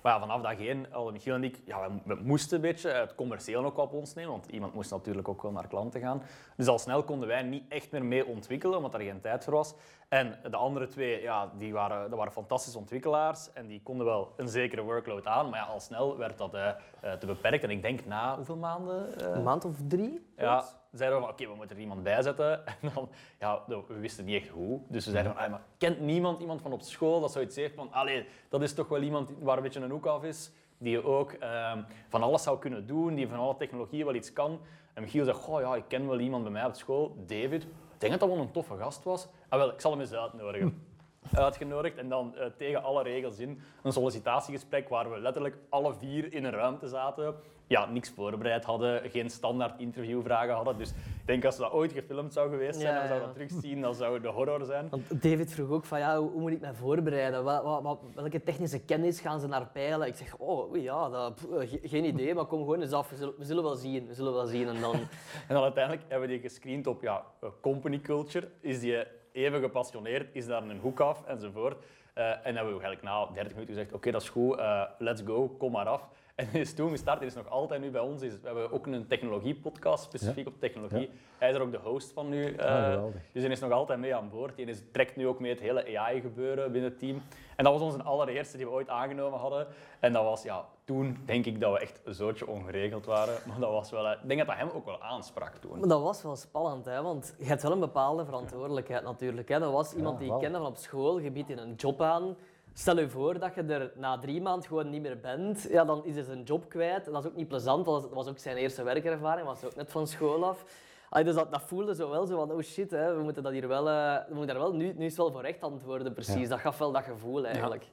[0.02, 3.16] Maar ja, vanaf dag één hadden Michiel en ik, ja, we, moesten een beetje het
[3.16, 6.24] commercieel ook op ons nemen, want iemand moest natuurlijk ook wel naar klanten gaan.
[6.58, 9.54] Dus al snel konden wij niet echt meer mee ontwikkelen, omdat er geen tijd voor
[9.54, 9.76] was.
[10.10, 14.34] En de andere twee, ja, die waren, dat waren fantastische ontwikkelaars en die konden wel
[14.38, 16.72] een zekere workload aan, maar ja, al snel werd dat uh,
[17.20, 17.64] te beperkt.
[17.64, 19.14] En ik denk na hoeveel maanden?
[19.22, 20.26] Uh, een maand of drie?
[20.38, 22.66] Ja, zeiden we van oké, we moeten er iemand bij zetten.
[22.82, 24.82] En dan, ja, we wisten niet echt hoe.
[24.88, 27.92] Dus we zeiden van, maar kent niemand iemand van op school dat zoiets heeft van,
[27.92, 31.32] allee, dat is toch wel iemand waar een beetje een hoek af is, die ook
[31.32, 34.60] ehm, van alles zou kunnen doen, die van alle technologieën wel iets kan.
[34.94, 37.64] En Michiel zegt, goh ja, ik ken wel iemand bij mij op school, David.
[37.64, 39.28] Ik denk dat dat wel een toffe gast was.
[39.50, 40.91] Ah, wel, ik zal hem eens uitnodigen.
[41.34, 46.34] Uitgenodigd en dan uh, tegen alle regels in een sollicitatiegesprek waar we letterlijk alle vier
[46.34, 47.36] in een ruimte zaten
[47.72, 50.78] ja, niks voorbereid hadden, geen standaard interviewvragen hadden.
[50.78, 53.82] Dus ik denk als dat ooit gefilmd zou geweest zijn en we zouden dat terugzien,
[53.82, 54.88] dan zou het de horror zijn.
[54.90, 57.44] Want David vroeg ook van ja, hoe, moet ik mij voorbereiden?
[57.44, 60.08] Wat, wat, welke technische kennis gaan ze naar peilen?
[60.08, 61.48] Ik zeg, oh ja, dat,
[61.84, 63.10] geen idee, maar kom gewoon eens af.
[63.10, 64.08] We zullen, we zullen wel zien.
[64.08, 64.68] We zullen wel zien.
[64.68, 64.96] En dan...
[65.48, 67.24] en dan uiteindelijk hebben we die gescreend op ja,
[67.62, 68.50] company culture.
[68.60, 70.30] Is die even gepassioneerd?
[70.32, 71.24] Is daar een hoek af?
[71.26, 71.84] Enzovoort.
[72.16, 74.84] Uh, en dan hebben we eigenlijk na 30 minuten gezegd, oké, dat is goed, uh,
[74.98, 76.08] let's go, kom maar af.
[76.36, 78.22] En hij is toen gestart, hij is nog altijd nu bij ons.
[78.22, 81.10] we hebben ook een technologie-podcast specifiek op technologie.
[81.38, 82.56] Hij is er ook de host van nu.
[82.56, 84.56] Uh, dus hij is nog altijd mee aan boord.
[84.56, 87.22] Hij is, trekt nu ook mee het hele AI-gebeuren binnen het team.
[87.56, 89.68] En dat was onze allereerste die we ooit aangenomen hadden.
[90.00, 93.38] En dat was, ja, toen denk ik dat we echt een zootje ongeregeld waren.
[93.48, 95.80] Maar dat was wel, ik denk dat dat hem ook wel aansprak toen.
[95.80, 97.02] Maar dat was wel spannend, hè?
[97.02, 99.50] want je hebt wel een bepaalde verantwoordelijkheid natuurlijk.
[99.50, 99.60] Hè?
[99.60, 102.36] Dat was iemand die ik kende van op school, je biedt in een job aan.
[102.74, 106.06] Stel je voor dat je er na drie maanden gewoon niet meer bent, ja, dan
[106.06, 107.06] is hij zijn job kwijt.
[107.06, 110.08] Dat is ook niet plezant, dat was ook zijn eerste werkervaring, was ook net van
[110.08, 110.66] school af.
[111.10, 113.52] Allee, dus dat, dat voelde zo wel zo van, oh shit, hè, we moeten dat
[113.52, 116.50] hier wel, uh, we moeten daar wel, nu, nu is wel voor recht antwoorden, precies.
[116.50, 117.90] Dat gaf wel dat gevoel eigenlijk.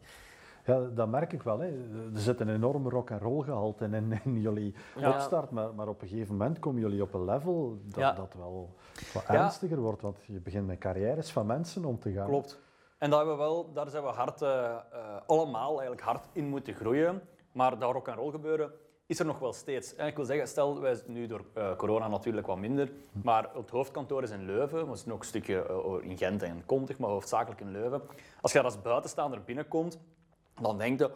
[0.65, 0.81] Ja.
[0.95, 1.59] dat merk ik wel.
[1.59, 1.67] Hè.
[2.15, 6.03] Er zit een enorme rock and roll gehalte in, in jullie opstart, maar, maar op
[6.03, 8.75] een gegeven moment komen jullie op een level dat, dat wel
[9.15, 12.27] wat ernstiger wordt, want je begint met carrières van mensen om te gaan.
[12.27, 12.59] Klopt.
[12.99, 14.77] En wel, daar zijn we hard, uh,
[15.27, 17.23] allemaal eigenlijk hard in moeten groeien.
[17.53, 18.73] Maar dat rock and roll gebeuren
[19.07, 19.95] is er nog wel steeds.
[19.95, 23.51] En ik wil zeggen, stel, wij zijn nu door uh, corona natuurlijk wat minder, maar
[23.55, 27.11] het hoofdkantoor is in Leuven, we zitten ook een stukje in Gent en Kontig, maar
[27.11, 28.03] hoofdzakelijk in Leuven.
[28.41, 29.99] Als je daar als buitenstaander binnenkomt,
[30.61, 31.11] dan denk je,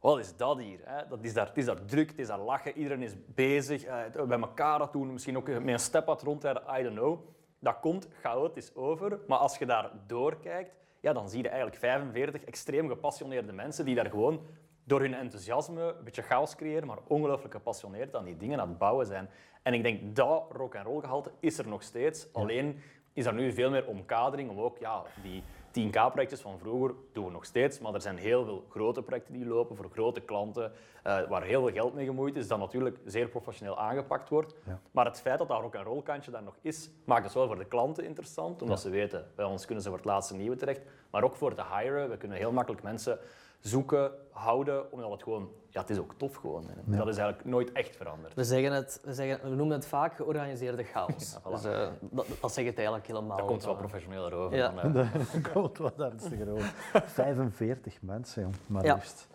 [0.00, 0.80] wat is dat hier?
[0.82, 1.08] Hè?
[1.08, 3.84] Dat is daar, het is daar druk, het is daar lachen, iedereen is bezig,
[4.26, 7.18] bij elkaar doen, misschien ook met een step rondrijden, I don't know.
[7.58, 10.74] Dat komt chaotisch over, maar als je daar doorkijkt,
[11.06, 14.40] ja, dan zie je eigenlijk 45 extreem gepassioneerde mensen die daar gewoon
[14.84, 18.78] door hun enthousiasme een beetje chaos creëren, maar ongelooflijk gepassioneerd aan die dingen aan het
[18.78, 19.28] bouwen zijn.
[19.62, 22.32] En ik denk dat rock en roll gehalte is er nog steeds.
[22.32, 22.80] Alleen
[23.16, 25.42] is er nu veel meer omkadering om ook ja, die
[25.76, 29.46] 10K-projectjes van vroeger doen we nog steeds, maar er zijn heel veel grote projecten die
[29.46, 30.72] lopen voor grote klanten,
[31.06, 34.54] uh, waar heel veel geld mee gemoeid is, dat natuurlijk zeer professioneel aangepakt wordt.
[34.90, 37.58] Maar het feit dat dat rock roll kantje daar nog is, maakt het wel voor
[37.58, 40.80] de klanten interessant, omdat ze weten, bij ons kunnen ze voor het laatste nieuwe terecht,
[41.10, 42.10] maar ook voor te hiren.
[42.10, 43.18] We kunnen heel makkelijk mensen
[43.60, 46.66] zoeken, houden, omdat het gewoon, ja, het is ook tof gewoon.
[46.84, 48.34] Dat is eigenlijk nooit echt veranderd.
[48.34, 51.36] We, zeggen het, we, zeggen, we noemen het vaak georganiseerde chaos.
[51.44, 53.36] Ja, dus, uh, dat, dat zegt het eigenlijk helemaal.
[53.36, 54.56] Dat komt wel professioneler over.
[54.56, 54.68] Ja.
[54.68, 55.14] Dan, uh...
[55.32, 56.72] dat komt wat ernstiger over.
[57.06, 59.28] 45 mensen, maar liefst.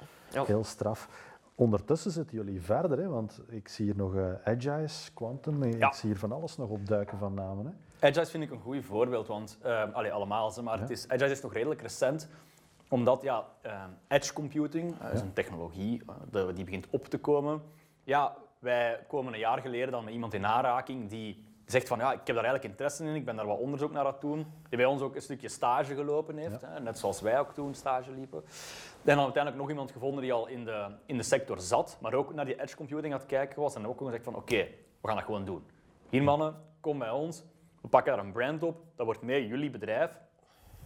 [0.45, 1.29] Heel straf.
[1.55, 3.07] Ondertussen zitten jullie verder, hè?
[3.07, 7.17] want ik zie hier nog uh, Agi's, Quantum, ik zie hier van alles nog opduiken
[7.17, 7.65] van namen.
[7.65, 8.07] Hè?
[8.07, 11.41] Agi's vind ik een goed voorbeeld, want uh, allee, allemaal, maar het is, Agi's is
[11.41, 12.29] nog redelijk recent
[12.91, 16.01] omdat ja, uh, edge computing uh, is een technologie
[16.34, 17.62] uh, die begint op te komen.
[18.04, 22.12] Ja, wij komen een jaar geleden dan met iemand in aanraking die zegt van ja,
[22.12, 24.45] ik heb daar eigenlijk interesse in, ik ben daar wat onderzoek naar aan het doen,
[24.69, 27.73] die bij ons ook een stukje stage gelopen heeft, hè, net zoals wij ook toen
[27.73, 28.43] stage liepen.
[29.04, 32.13] En dan uiteindelijk nog iemand gevonden die al in de, in de sector zat, maar
[32.13, 34.67] ook naar die edge computing aan het kijken was en ook gezegd van oké,
[35.01, 35.63] we gaan dat gewoon doen.
[36.10, 37.43] Hier mannen, kom bij ons,
[37.82, 40.12] we pakken daar een brand op, dat wordt mee jullie bedrijf,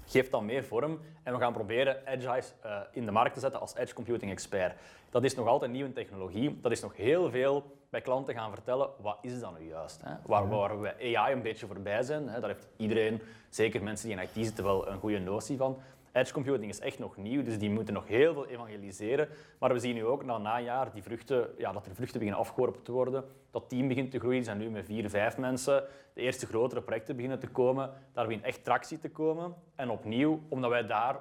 [0.06, 3.60] geeft dan meer vorm en we gaan proberen Edge uh, in de markt te zetten
[3.60, 4.74] als edge computing expert.
[5.10, 8.90] Dat is nog altijd nieuwe technologie, dat is nog heel veel bij klanten gaan vertellen,
[9.02, 10.02] wat is dat nu juist?
[10.04, 10.14] Hè?
[10.26, 12.40] Waar, waar we AI een beetje voorbij zijn, hè?
[12.40, 15.78] daar heeft iedereen, zeker mensen die in IT zitten, wel een goede notie van.
[16.16, 19.30] Edge computing is echt nog nieuw, dus die moeten nog heel veel evangeliseren.
[19.60, 22.42] Maar we zien nu ook na een najaar die vruchten, ja, dat er vruchten beginnen
[22.42, 23.26] afgeworpen te worden.
[23.52, 25.84] Dat team begint te groeien, er zijn nu met vier, vijf mensen.
[26.14, 27.92] De eerste grotere projecten beginnen te komen.
[28.14, 29.56] Daar begint echt tractie te komen.
[29.76, 31.20] En opnieuw, omdat wij daar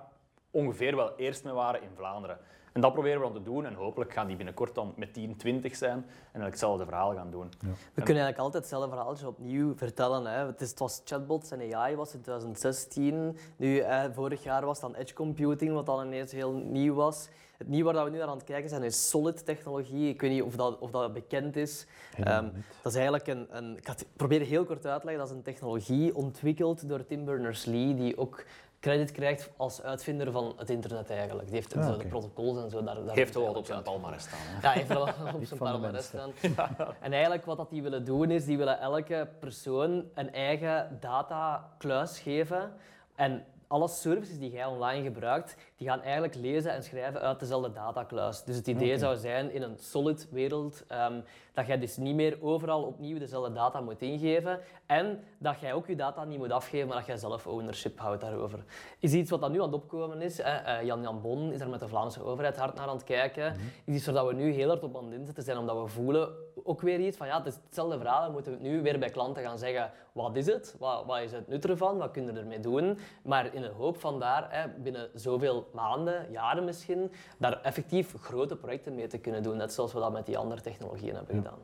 [0.51, 2.39] ongeveer wel eerst mee waren in Vlaanderen.
[2.75, 5.37] En dat proberen we dan te doen en hopelijk gaan die binnenkort dan met 10,
[5.37, 7.53] 20 zijn en hetzelfde verhaal gaan doen.
[7.61, 7.69] Ja.
[7.69, 10.27] We kunnen eigenlijk altijd hetzelfde verhaaltje opnieuw vertellen.
[10.27, 10.47] Hè.
[10.47, 13.39] Het, is, het, was chatbots en AI was in 2016.
[13.57, 17.29] Nu, eh, vorig jaar was dan edge computing, wat dan ineens heel nieuw was.
[17.57, 20.09] Het nieuwe waar we nu naar aan het kijken zijn is solid technologie.
[20.09, 21.87] Ik weet niet of dat, of dat bekend is.
[22.19, 23.77] Um, dat is eigenlijk een, een...
[23.77, 25.25] Ik ga het proberen heel kort uit te leggen.
[25.25, 28.45] Dat is een technologie ontwikkeld door Tim Berners-Lee, die ook
[28.85, 31.47] credit krijgt als uitvinder van het internet eigenlijk.
[31.47, 32.83] Die heeft ah, de protocols en zo.
[32.83, 34.39] Daar, daar heeft wel wat op zijn palmarès staan.
[34.41, 34.69] Hè?
[34.69, 36.33] Ja, heeft wel op zijn palmarès staan.
[37.01, 42.19] En eigenlijk wat dat die willen doen is, die willen elke persoon een eigen datakluis
[42.19, 42.73] geven.
[43.15, 47.73] En alle services die jij online gebruikt, die gaan eigenlijk lezen en schrijven uit dezelfde
[47.73, 48.43] datakluis.
[48.45, 52.39] Dus het idee zou zijn in een solid wereld um, dat jij dus niet meer
[52.41, 56.89] overal opnieuw dezelfde data moet ingeven en dat jij ook je data niet moet afgeven,
[56.89, 58.65] maar dat jij zelf ownership houdt daarover.
[58.99, 60.43] Is iets wat dat nu aan het opkomen is.
[60.43, 60.81] Hè?
[60.81, 63.53] Uh, Jan Jan Bon is er met de Vlaamse overheid hard naar aan het kijken.
[63.53, 63.71] Mm -hmm.
[63.85, 66.29] Is iets waar we nu heel hard op aan het inzetten zijn, omdat we voelen
[66.65, 68.23] ook weer iets van ja, het is hetzelfde verhaal.
[68.23, 70.77] Dan moeten we nu weer bij klanten gaan zeggen, wat is het?
[70.79, 71.99] Wat, wat is het nut ervan?
[71.99, 72.99] Wat kunnen we ermee doen?
[73.23, 78.57] Maar in de hoop van daar hè, binnen zoveel maanden, jaren misschien, daar effectief grote
[78.57, 79.57] projecten mee te kunnen doen.
[79.57, 81.59] Net zoals we dat met die andere technologieën hebben gedaan.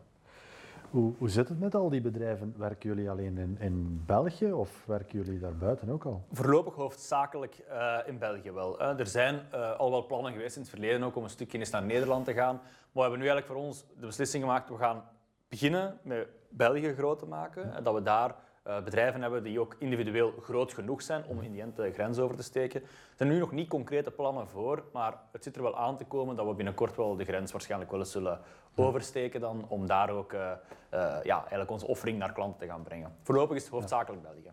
[0.90, 2.54] Hoe, hoe zit het met al die bedrijven?
[2.56, 6.24] Werken jullie alleen in, in België of werken jullie daar buiten ook al?
[6.32, 8.80] Voorlopig hoofdzakelijk uh, in België wel.
[8.80, 11.70] er zijn uh, al wel plannen geweest in het verleden ook om een stukje eens
[11.70, 12.54] naar Nederland te gaan.
[12.54, 15.02] Maar we hebben nu eigenlijk voor ons de beslissing gemaakt, we gaan
[15.48, 17.74] beginnen met België groot te maken.
[17.74, 18.34] En dat we daar
[18.66, 22.18] uh, bedrijven hebben die ook individueel groot genoeg zijn om in die end de grens
[22.18, 22.82] over te steken.
[22.82, 26.04] Er zijn nu nog niet concrete plannen voor, maar het zit er wel aan te
[26.04, 28.40] komen dat we binnenkort wel de grens waarschijnlijk wel eens zullen
[28.74, 32.82] oversteken dan, om daar ook uh, uh, ja, eigenlijk onze offering naar klanten te gaan
[32.82, 33.12] brengen.
[33.22, 34.50] Voorlopig is het hoofdzakelijk België.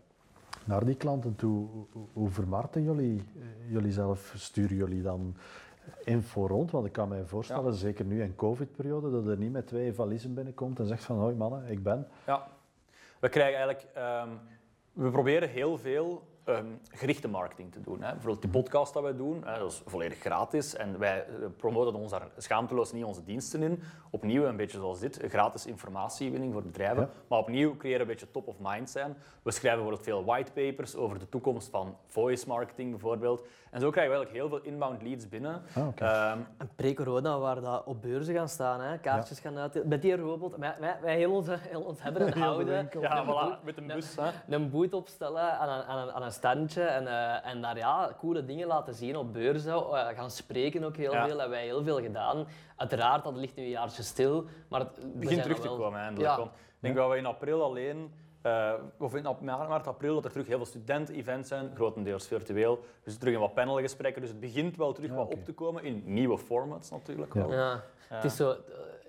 [0.64, 1.68] Naar die klanten toe,
[2.12, 3.24] hoe vermarkten jullie
[3.68, 4.32] jullie zelf?
[4.36, 5.36] Sturen jullie dan
[6.04, 6.70] info rond?
[6.70, 7.72] Want ik kan me voorstellen, ja.
[7.72, 11.34] zeker nu in covid-periode, dat er niet met twee valiezen binnenkomt en zegt van hoi
[11.34, 12.06] mannen, ik ben.
[12.26, 12.46] Ja,
[13.20, 13.86] we krijgen eigenlijk...
[13.96, 14.40] Um,
[14.92, 18.02] we proberen heel veel um, gerichte marketing te doen.
[18.02, 18.10] Hè.
[18.10, 20.76] Bijvoorbeeld die podcast dat wij doen, hè, dat is volledig gratis.
[20.76, 23.82] En wij eh, promoten ons daar schaamteloos niet onze diensten in.
[24.10, 27.10] Opnieuw, een beetje zoals dit, gratis informatiewinning voor bedrijven.
[27.28, 29.16] Maar opnieuw creëren een beetje top of mind zijn.
[29.42, 33.46] We schrijven bijvoorbeeld veel whitepapers over de toekomst van voice marketing bijvoorbeeld.
[33.70, 35.62] En zo krijgen we eigenlijk heel veel inbound leads binnen.
[35.74, 36.32] Ah, okay.
[36.32, 39.50] um, en pre-corona waar dat op beurzen gaan staan, hè, kaartjes ja.
[39.50, 39.84] gaan uit.
[39.84, 42.88] Met die robot, wij, wij, wij heel, ons, heel ons hebben en houden.
[43.00, 44.16] Ja, voilà, met een bus.
[44.16, 44.54] Een, hè.
[44.54, 48.14] een boot opstellen aan een, aan een, aan een standje en, uh, en daar ja,
[48.18, 49.74] coole dingen laten zien op beurzen.
[49.74, 51.26] Uh, gaan spreken ook heel ja.
[51.26, 52.46] veel, hebben wij heel veel gedaan.
[52.76, 56.36] Uiteraard, dat ligt nu een jaartje stil, maar het begint terug te komen eindelijk.
[56.36, 56.42] Ja.
[56.44, 60.46] Ik denk dat we in april alleen uh, of in maart, april, dat er terug
[60.46, 62.84] heel veel studenten-events zijn, grotendeels virtueel.
[63.04, 64.20] Dus terug in wat panelgesprekken.
[64.22, 65.38] Dus het begint wel terug ja, wat okay.
[65.38, 67.34] op te komen in nieuwe formats natuurlijk.
[67.34, 67.46] Ja.
[67.50, 67.84] ja.
[68.08, 68.56] Het is zo,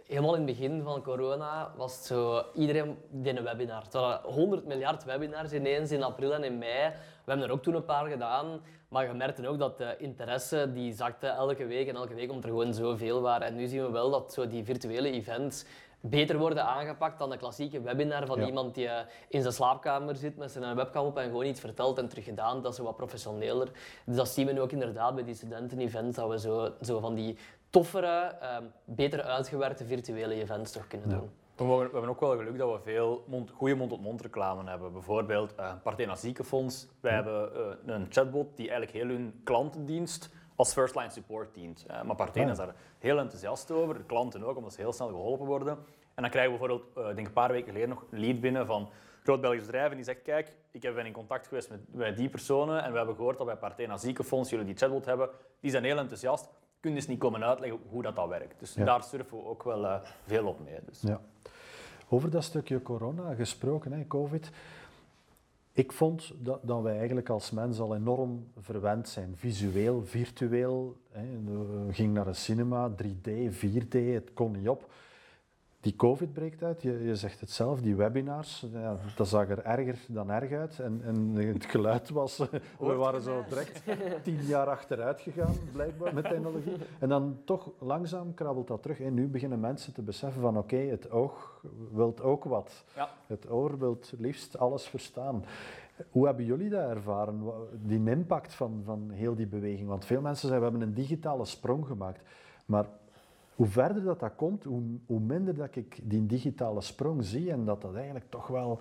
[0.09, 3.83] helemaal in het begin van corona was het zo, iedereen deed een webinar.
[3.91, 6.89] Er waren 100 miljard webinars ineens in april en in mei.
[7.23, 8.61] We hebben er ook toen een paar gedaan.
[8.89, 12.43] Maar je merkte ook dat de interesse die zakte elke week en elke week omdat
[12.43, 13.47] er gewoon zoveel waren.
[13.47, 15.65] En nu zien we wel dat zo die virtuele events
[15.99, 18.45] beter worden aangepakt dan de klassieke webinar van ja.
[18.45, 18.89] iemand die
[19.29, 22.61] in zijn slaapkamer zit met zijn webcam op en gewoon iets vertelt en terug gedaan.
[22.61, 23.71] Dat is wat professioneler.
[24.05, 27.15] Dus dat zien we nu ook inderdaad bij die studenten-events, dat we zo, zo van
[27.15, 27.37] die
[27.69, 31.15] toffere, um, beter uitgewerkte virtuele events toch kunnen ja.
[31.15, 31.29] doen.
[31.55, 34.93] We hebben ook wel geluk dat we veel mond, goede mond-tot-mond reclame hebben.
[34.93, 36.87] Bijvoorbeeld uh, Partena Ziekenfonds.
[36.99, 37.23] Wij ja.
[37.23, 37.51] hebben
[37.87, 40.29] uh, een chatbot die eigenlijk heel hun klantendienst
[40.59, 41.85] als first line support dient.
[41.87, 42.49] Uh, maar ja.
[42.49, 45.77] is daar heel enthousiast over, de klanten ook, omdat ze heel snel geholpen worden.
[46.15, 48.65] En dan krijgen we bijvoorbeeld, uh, denk een paar weken geleden nog een lead binnen
[48.65, 48.89] van
[49.23, 52.29] groot Belgisch bedrijf en die zegt, kijk, ik ben in contact geweest met, met die
[52.29, 55.29] personen en we hebben gehoord dat bij Partena Ziekenfonds jullie die chatbot hebben.
[55.59, 56.49] Die zijn heel enthousiast.
[56.79, 58.59] Kun dus niet komen uitleggen hoe dat, dat werkt.
[58.59, 58.85] Dus ja.
[58.85, 59.95] daar surfen we ook wel uh,
[60.25, 60.79] veel op mee.
[60.85, 61.01] Dus.
[61.01, 61.21] Ja.
[62.09, 64.51] Over dat stukje corona gesproken, hè, COVID.
[65.79, 70.97] Ik vond dat, dat wij eigenlijk als mens al enorm verwend zijn, visueel, virtueel.
[71.11, 71.21] Hè.
[71.85, 74.91] We gingen naar een cinema, 3D, 4D, het kon niet op.
[75.81, 79.63] Die COVID breekt uit, je, je zegt het zelf, die webinars, ja, dat zag er
[79.65, 80.79] erger dan erg uit.
[80.79, 82.37] En, en het geluid was,
[82.79, 83.83] we waren zo direct
[84.23, 86.75] tien jaar achteruit gegaan, blijkbaar, met technologie.
[86.99, 88.99] En dan toch langzaam krabbelt dat terug.
[88.99, 91.61] En nu beginnen mensen te beseffen van oké, het oog
[91.91, 92.83] wilt ook wat.
[92.95, 93.09] Ja.
[93.27, 95.43] Het oor wilt liefst alles verstaan.
[96.09, 99.87] Hoe hebben jullie dat ervaren, die impact van, van heel die beweging?
[99.87, 102.21] Want veel mensen zeggen, we hebben een digitale sprong gemaakt.
[102.65, 102.85] Maar
[103.59, 107.65] hoe verder dat, dat komt, hoe, hoe minder dat ik die digitale sprong zie en
[107.65, 108.79] dat dat eigenlijk toch wel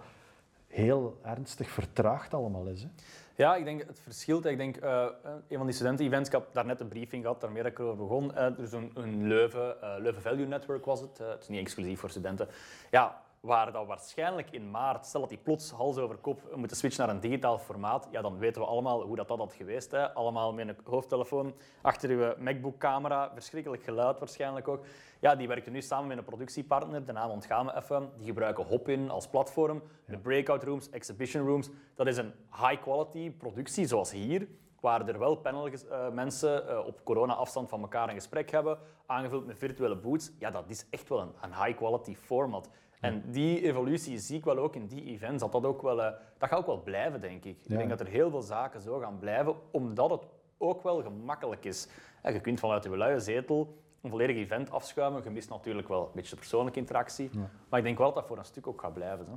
[0.67, 2.83] heel ernstig vertraagd allemaal is.
[2.83, 2.88] Hè?
[3.35, 4.45] Ja, ik denk het verschilt.
[4.45, 5.07] Ik denk, eh,
[5.49, 8.35] een van die studenten-events, ik had daarnet een briefing gehad, daarmee dat ik erover begon.
[8.35, 11.21] Eh, dus een, een Leuven, eh, Leuven Value Network was het.
[11.21, 12.49] Eh, het is niet exclusief voor studenten.
[12.91, 17.07] Ja, waar dat waarschijnlijk in maart, stel dat die plots hals over kop moeten switchen
[17.07, 19.90] naar een digitaal formaat, ja, dan weten we allemaal hoe dat, dat had geweest.
[19.90, 20.14] Hè.
[20.14, 24.85] Allemaal met een hoofdtelefoon achter uw MacBook-camera, verschrikkelijk geluid waarschijnlijk ook.
[25.20, 28.11] Ja, die werken nu samen met een productiepartner, de naam ontgaan me even.
[28.16, 31.70] Die gebruiken Hopin als platform, de breakout rooms, exhibition rooms.
[31.94, 34.48] Dat is een high-quality productie, zoals hier,
[34.81, 39.96] waar er wel panelmensen uh, op corona-afstand van elkaar een gesprek hebben, aangevuld met virtuele
[39.96, 40.33] booths.
[40.38, 42.68] Ja, dat is echt wel een, een high-quality format.
[43.01, 45.43] En die evolutie zie ik wel ook in die events.
[45.43, 47.57] Dat, dat, ook wel, uh, dat gaat ook wel blijven, denk ik.
[47.63, 50.23] Ik denk dat er heel veel zaken zo gaan blijven, omdat het
[50.59, 51.89] ook wel gemakkelijk is.
[52.23, 55.23] En je kunt vanuit je luie zetel een volledig event afschuimen.
[55.25, 57.31] Je mist natuurlijk wel een beetje de persoonlijke interactie.
[57.33, 57.51] Ja.
[57.69, 59.27] Maar ik denk wel dat dat voor een stuk ook gaat blijven.
[59.27, 59.33] Hè.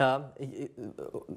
[0.00, 0.70] Ja, ik, ik-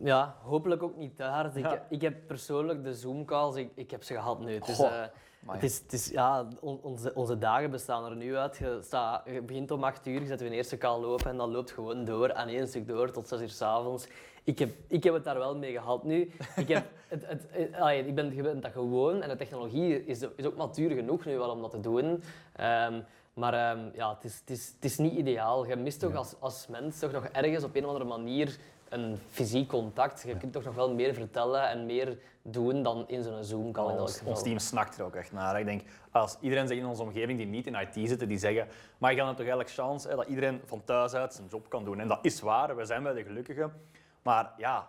[0.04, 1.56] ja, hopelijk ook niet te hard.
[1.56, 1.86] Ik, Ja.
[1.90, 4.54] ik heb persoonlijk de Zoom-calls, ik, ik heb ze gehad nu.
[4.54, 5.04] Het is, Goh, eh,
[5.48, 8.58] het is, het is, ja, on- onze, onze dagen bestaan er nu uit.
[8.58, 11.38] Je, staat, je begint om acht uur, je zet je een eerste call lopen en
[11.38, 14.08] dat loopt gewoon door, aan één stuk door, tot zes uur s'avonds.
[14.44, 16.32] Ik heb, ik heb het daar wel mee gehad nu.
[16.56, 20.26] Ik, heb het, het, eh, allee, ik ben gewend dat gewoon en de technologie is,
[20.36, 22.24] is ook matuur genoeg nu wel om dat te doen.
[22.56, 23.02] Ehm,
[23.34, 25.66] maar ehm, ja, het is, het, is, het is niet ideaal.
[25.68, 26.18] Je mist toch Ja.
[26.18, 28.58] als, als mens toch nog ergens op een of andere manier
[28.90, 30.24] een fysiek contact.
[30.28, 33.92] Je kunt toch nog wel meer vertellen en meer doen dan in zo'n Zoom-call in
[33.98, 35.60] elk Ons, ons team snakt er ook echt naar.
[35.60, 38.68] Ik denk, als iedereen zegt in onze omgeving die niet in IT zitten, die zeggen,
[38.98, 41.84] maar je gaat toch eigenlijk chance hè, dat iedereen van thuis uit zijn job kan
[41.84, 42.00] doen.
[42.00, 43.74] En dat is waar, we zijn bij de gelukkigen.
[44.22, 44.88] Maar ja,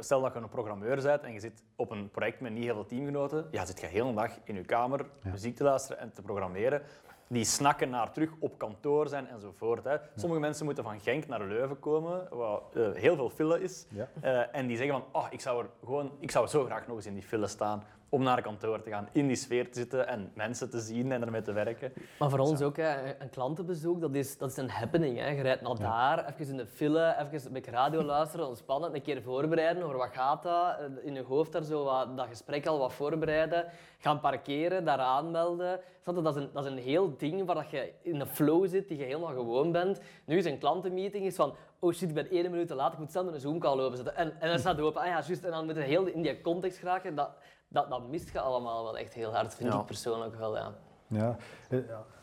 [0.00, 2.74] stel dat je een programmeur bent en je zit op een project met niet heel
[2.74, 6.12] veel teamgenoten, ja, zit je heel de dag in je kamer muziek te luisteren en
[6.12, 6.82] te programmeren.
[7.26, 9.84] Die snakken naar terug op kantoor zijn enzovoort.
[9.84, 9.96] Hè.
[10.16, 13.86] Sommige mensen moeten van Genk naar Leuven komen, waar eh, heel veel file is.
[13.88, 14.08] Ja.
[14.20, 16.96] Eh, en die zeggen van, oh, ik, zou er gewoon, ik zou zo graag nog
[16.96, 20.08] eens in die file staan om naar kantoor te gaan, in die sfeer te zitten
[20.08, 21.92] en mensen te zien en ermee te werken.
[22.18, 25.18] Maar voor ons ook, hè, een klantenbezoek, dat is, dat is een happening.
[25.18, 25.28] Hè.
[25.28, 29.02] Je rijdt naar daar, even in de file, even een beetje radio luisteren, ontspannen, een
[29.02, 32.66] keer voorbereiden over wat gaat dat, eh, in je hoofd daar zo wat, dat gesprek
[32.66, 33.66] al wat voorbereiden,
[33.98, 35.80] gaan parkeren, daar aanmelden.
[36.04, 38.88] Dat is, een, dat is een heel ding waar dat je in een flow zit,
[38.88, 40.00] die je helemaal gewoon bent.
[40.24, 42.98] Nu is een klantenmeeting is van, oh shit, ik ben één minuut te laat, ik
[42.98, 44.16] moet snel met een Zoom-call openzetten.
[44.16, 46.40] En, en dan staat open, ah ja, juist, en dan moet je heel in die
[46.40, 47.14] context geraken.
[47.14, 47.30] Dat,
[47.68, 49.78] dat, dat mist je allemaal wel echt heel hard, vind Ja.
[49.80, 50.74] ik persoonlijk wel, ja.
[51.06, 51.36] Ja,
[51.70, 51.78] eh,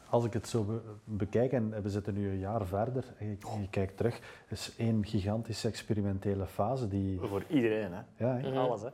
[0.09, 3.37] als ik het zo be- bekijk, en we zitten nu een jaar verder, en je,
[3.61, 4.19] je kijkt terug,
[4.49, 7.19] is één gigantische experimentele fase die...
[7.19, 8.01] Voor iedereen, hè.
[8.25, 8.49] Ja, hè.
[8.49, 8.57] Mhm.
[8.57, 8.81] alles.
[8.81, 8.87] Hè.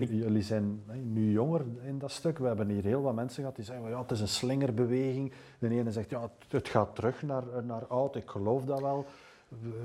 [0.00, 2.38] Eh, Jullie zijn nu jonger in dat stuk.
[2.38, 5.32] We hebben hier heel wat mensen gehad die zeggen, ja, het is een slingerbeweging.
[5.58, 9.04] De ene zegt, ja, het, het gaat terug naar, naar oud, ik geloof dat wel.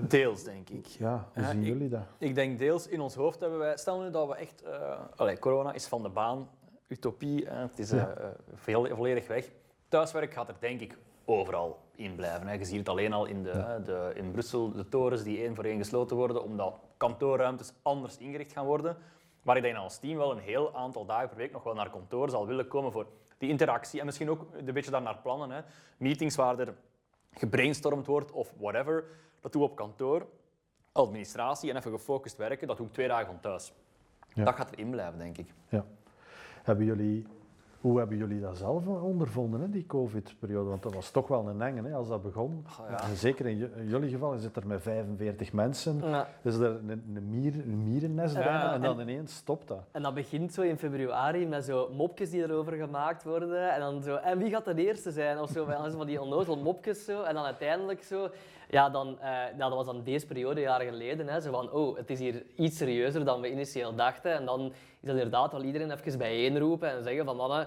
[0.07, 0.85] Deels, denk ik.
[0.85, 2.05] Ja, hoe zien jullie dat?
[2.17, 3.77] Ik denk deels in ons hoofd hebben wij...
[3.77, 4.61] Stel nu dat we echt...
[4.61, 6.49] eh allee, corona is van de baan.
[6.87, 8.05] Utopie, het is eh,
[8.53, 9.51] veel, volledig weg.
[9.87, 12.47] Thuiswerk gaat er denk ik overal in blijven.
[12.47, 12.53] Hè.
[12.53, 15.63] Je ziet het alleen al in, de, de, in Brussel, de torens die één voor
[15.63, 18.97] één gesloten worden, omdat kantoorruimtes anders ingericht gaan worden.
[19.41, 21.73] Maar ik denk dat ons team wel een heel aantal dagen per week nog wel
[21.73, 23.99] naar kantoor zal willen komen voor die interactie.
[23.99, 25.49] En misschien ook een beetje daarnaar plannen.
[25.51, 25.61] Hè.
[25.97, 26.73] Meetings waar er
[27.31, 29.03] gebrainstormd wordt of whatever,
[29.51, 30.25] dat doen we op kantoor.
[30.91, 33.73] Administratie en even gefocust werken, dat doe ik twee dagen van thuis.
[34.33, 34.43] Ja.
[34.43, 35.53] Dat gaat erin blijven, denk ik.
[35.69, 35.85] Ja.
[36.63, 37.25] Hebben jullie,
[37.81, 40.69] hoe hebben jullie dat zelf ondervonden, hè, die covid-periode?
[40.69, 42.65] Want dat was toch wel een enge, hè, als dat begon.
[42.79, 43.03] Oh, ja.
[43.03, 45.99] En Zeker in, ju- in jullie geval, je zit er met 45 mensen.
[46.09, 46.27] Ja.
[46.41, 49.81] Is er een, een, mier, een mierennest bijna en en- dan ineens stopt dat.
[49.91, 53.73] En dat begint zo in februari met zo mopjes die erover gemaakt worden.
[53.73, 55.39] En dan zo, en wie gaat de eerste zijn?
[55.39, 57.23] Of zo, van van die onnozel mopjes zo.
[57.23, 58.29] En dan uiteindelijk zo,
[58.69, 61.27] ja, dan, eh, ja, dat was dan deze periode, jaren geleden.
[61.27, 64.33] Hè, zo van, oh, het is hier iets serieuzer dan we initieel dachten.
[64.33, 64.65] En dan
[64.99, 67.59] is dat inderdaad wel iedereen even bijeenroepen en zeggen van, mannen,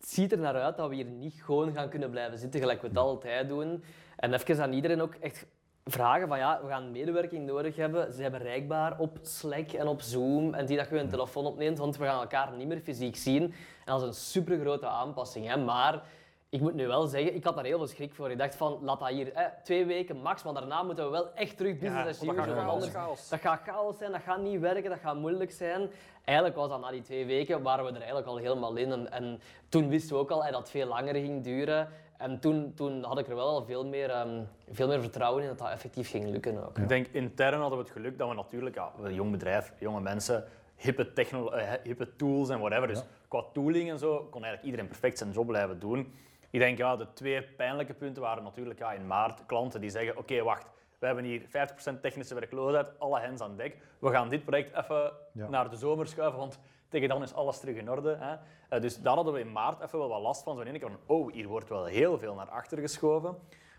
[0.00, 2.80] het ziet er naar uit dat we hier niet gewoon gaan kunnen blijven zitten, gelijk
[2.80, 3.84] we het altijd doen.
[4.16, 5.46] En even aan iedereen ook echt
[5.84, 8.12] vragen van ja, we gaan medewerking nodig hebben.
[8.12, 11.78] Ze zijn bereikbaar op Slack en op Zoom en die dat je een telefoon opneemt,
[11.78, 13.42] want we gaan elkaar niet meer fysiek zien.
[13.42, 13.52] En
[13.84, 15.46] dat is een super grote aanpassing.
[15.48, 15.56] Hè.
[15.56, 16.02] Maar
[16.50, 18.30] ik moet nu wel zeggen, ik had daar heel veel schrik voor.
[18.30, 21.34] Ik dacht van, laat dat hier hè, twee weken max, maar daarna moeten we wel
[21.34, 22.34] echt terug business as dat usual.
[22.36, 23.28] gaat want chaos, anders- chaos.
[23.28, 25.90] dat gaat chaos zijn, dat gaat niet werken, dat gaat moeilijk zijn.
[26.24, 28.92] Eigenlijk was dat na die twee weken, waren we er eigenlijk al helemaal in.
[28.92, 31.88] En, en toen wisten we ook al hè, dat het veel langer ging duren.
[32.18, 35.48] En toen, toen had ik er wel al veel meer, ehm, veel meer vertrouwen in
[35.48, 36.78] dat dat effectief ging lukken ook.
[36.78, 39.30] Ik denk intern hadden we het geluk dat we natuurlijk, ja, we zijn een jong
[39.30, 40.44] bedrijf, jonge mensen,
[40.76, 42.88] hippe, technolo- eh, hippe tools en whatever.
[42.88, 43.04] Dus Ja.
[43.28, 46.12] qua tooling en zo kon eigenlijk iedereen perfect zijn job blijven doen.
[46.50, 50.16] Ik denk, ja, de twee pijnlijke punten waren natuurlijk ja, in maart klanten die zeggen,
[50.16, 51.42] oké, wacht, we hebben hier
[51.96, 53.76] 50% technische werkloosheid, alle hens aan dek.
[53.98, 55.48] We gaan dit project even Ja.
[55.48, 58.16] naar de zomer schuiven, want tegen dan is alles terug in orde.
[58.20, 58.36] Hè.
[58.68, 60.52] Eh, dus daar hadden we in maart even wel wat last van.
[60.54, 63.36] Zo aan de ene kant van, oh, hier wordt wel heel veel naar achter geschoven.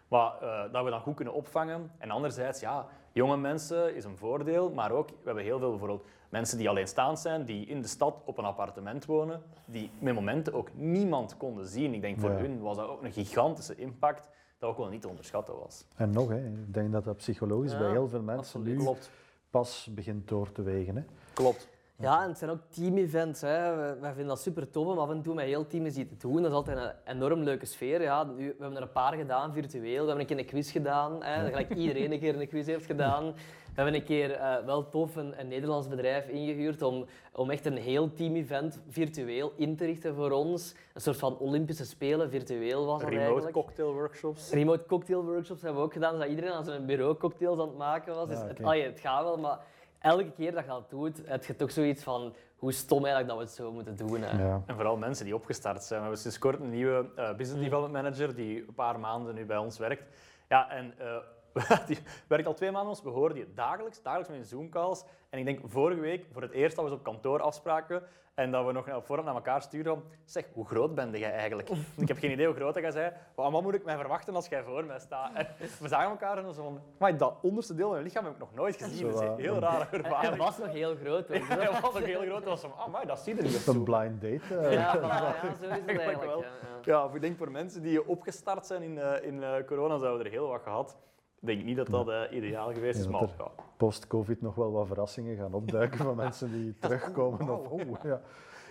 [0.08, 1.92] Maar eh, dat we dan goed kunnen opvangen.
[1.98, 6.06] En anderzijds, ja, jonge mensen is een voordeel, maar ook, we hebben heel veel bijvoorbeeld
[6.32, 10.54] mensen die alleenstaand zijn, die in de stad op een appartement wonen, die met momenten
[10.54, 11.94] ook niemand konden zien.
[11.94, 12.38] Ik denk voor Ja.
[12.38, 14.30] hun was dat ook een gigantische impact
[14.60, 15.86] dat ook wel niet te onderschatten was.
[15.96, 18.78] En nog, hè, ik denk dat dat psychologisch Ja, bij heel veel mensen absoluut.
[18.78, 19.10] nu Klopt.
[19.50, 20.96] pas begint door te wegen.
[20.96, 21.04] Hè.
[21.34, 21.68] Klopt.
[22.02, 23.42] Ja, en het zijn ook team-events.
[23.42, 23.76] Hè.
[23.76, 26.28] We- vinden dat super tof om af en toe met heel team eens iets te
[26.28, 26.36] doen.
[26.42, 28.02] Dat is altijd een enorm leuke sfeer.
[28.02, 30.02] Ja, nu, we hebben er een paar gedaan, virtueel.
[30.02, 32.86] We hebben een keer een quiz gedaan, hè, gelijk iedereen een keer een quiz heeft
[32.86, 33.34] gedaan.
[33.74, 37.66] We hebben een keer eh, wel tof een, een Nederlands bedrijf ingehuurd om, om echt
[37.66, 40.76] een heel team-event virtueel in te richten voor ons.
[40.94, 43.54] Een soort van Olympische Spelen, virtueel was dat Remote eigenlijk.
[43.54, 44.52] cocktail workshops.
[44.52, 47.78] Remote cocktail workshops hebben we ook gedaan, zodat iedereen aan zijn bureau cocktails aan het
[47.78, 48.28] maken was.
[48.28, 49.60] Dus Ja, het, allee, het gaat wel, maar
[50.02, 53.38] elke keer dat je dat doet, heb je toch zoiets van hoe stom eigenlijk dat
[53.38, 54.22] we het zo moeten doen.
[54.22, 54.44] Hè.
[54.44, 54.62] Ja.
[54.66, 56.00] En vooral mensen die opgestart zijn.
[56.00, 59.46] We hebben sinds kort een nieuwe eh, business development manager die een paar maanden nu
[59.46, 60.04] bij ons werkt.
[60.50, 61.16] Ja, en eh,
[61.88, 61.98] die
[62.28, 63.02] werkt al twee maanden ons.
[63.02, 65.04] We horen die dagelijks, dagelijks met Zoom-calls.
[65.30, 68.04] En ik denk vorige week, voor het eerst dat we eens op kantoor afspraken
[68.36, 71.32] en dat we nog op voorhand naar elkaar sturen om, zeg, hoe groot ben jij
[71.32, 71.70] eigenlijk?
[71.98, 73.14] ik heb geen idee hoe groot jij.
[73.36, 75.32] Maar wat moet ik mij verwachten als jij voor mij staat?
[75.34, 75.48] En
[75.80, 78.40] we zagen elkaar en zo van, maar dat onderste deel van je lichaam heb ik
[78.40, 79.06] nog nooit gezien.
[79.12, 80.36] Dat is een eh, heel een- rare Hij ervaring.
[80.38, 81.28] was nog heel groot.
[81.28, 81.38] hoor.
[81.58, 82.44] Hij was ook heel groot.
[82.44, 84.58] Dat was van, ah, maar dat zie je er niet Een blind date.
[84.58, 84.74] eh.
[84.74, 86.22] Ja, voilà, ja, zo is het eigenlijk.
[86.22, 86.42] wel.
[86.42, 86.80] ja, ja.
[86.84, 90.24] Ja, of ik denk voor mensen die opgestart zijn in, eh, in corona, zouden we
[90.26, 90.98] er heel wat gehad.
[91.42, 93.52] Ik denk niet dat dat eh, ideaal geweest is, maar ja.
[93.78, 97.60] Post-covid nog wel wat verrassingen gaan opduiken van mensen die terugkomen.
[97.60, 98.22] Of, oh, ja.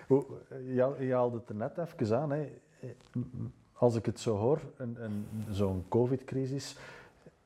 [0.08, 2.30] Hoe- je, je haalde het er net even aan.
[2.30, 2.52] Hè.
[3.72, 6.76] Als ik het zo hoor, een, een, zo'n covid-crisis,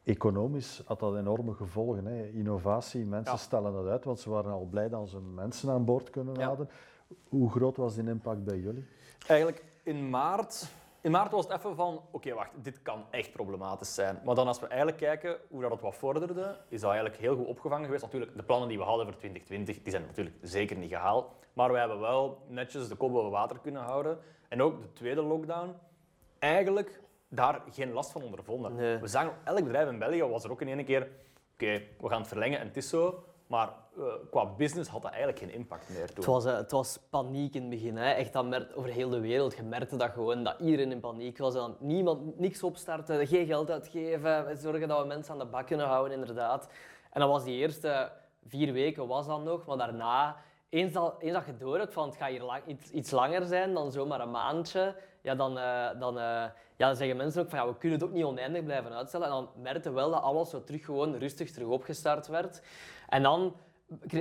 [0.03, 2.07] economisch had dat enorme gevolgen.
[2.07, 2.27] Hè.
[2.29, 3.39] Innovatie, mensen Ja.
[3.39, 6.45] stellen dat uit, want ze waren al blij dat ze mensen aan boord kunnen Ja.
[6.45, 6.69] houden.
[7.29, 8.85] Hoe groot was die impact bij jullie?
[9.27, 10.67] Eigenlijk in maart,
[11.05, 14.21] in maart was het even van, oké wacht, dit kan echt problematisch zijn.
[14.25, 17.37] Maar dan als we eigenlijk kijken hoe dat het wat vorderde, is dat eigenlijk heel
[17.37, 18.03] goed opgevangen geweest.
[18.03, 21.31] Natuurlijk, de plannen die we hadden voor 2020, die zijn natuurlijk zeker niet gehaald.
[21.53, 24.19] Maar we hebben wel netjes de kop boven water kunnen houden.
[24.49, 25.75] En ook de tweede lockdown,
[26.39, 28.75] eigenlijk daar geen last van ondervonden.
[28.75, 28.99] Nee.
[28.99, 31.09] We zagen, elk bedrijf in België was er ook in één keer,
[31.53, 33.25] oké, we gaan het verlengen en het is zo.
[33.47, 33.69] Maar
[33.99, 36.17] eh, qua business had dat eigenlijk geen impact meer toen.
[36.17, 37.97] Het was, eh, het was paniek in het begin.
[37.97, 38.11] Hè.
[38.11, 39.57] Echt, dat over heel de wereld.
[39.57, 41.55] Je merkte dat gewoon, dat iedereen in paniek was.
[41.55, 44.59] Dat niemand, niks opstarten, geen geld uitgeven.
[44.59, 46.69] Zorgen dat we mensen aan de bak kunnen houden, inderdaad.
[47.11, 48.13] En dat was die eerste
[48.47, 49.67] vier weken was dat nog.
[49.67, 50.37] Maar daarna,
[50.69, 54.21] eens dat, je door hebt van het gaat hier iets, iets langer zijn dan zomaar
[54.21, 56.15] een maandje, ja, dan, eh, dan,
[56.77, 59.27] ja, zeggen mensen ook van ja, we kunnen het ook niet oneindig blijven uitstellen.
[59.27, 62.63] En dan merkte wel dat alles zo terug gewoon rustig terug opgestart werd.
[63.09, 63.55] En dan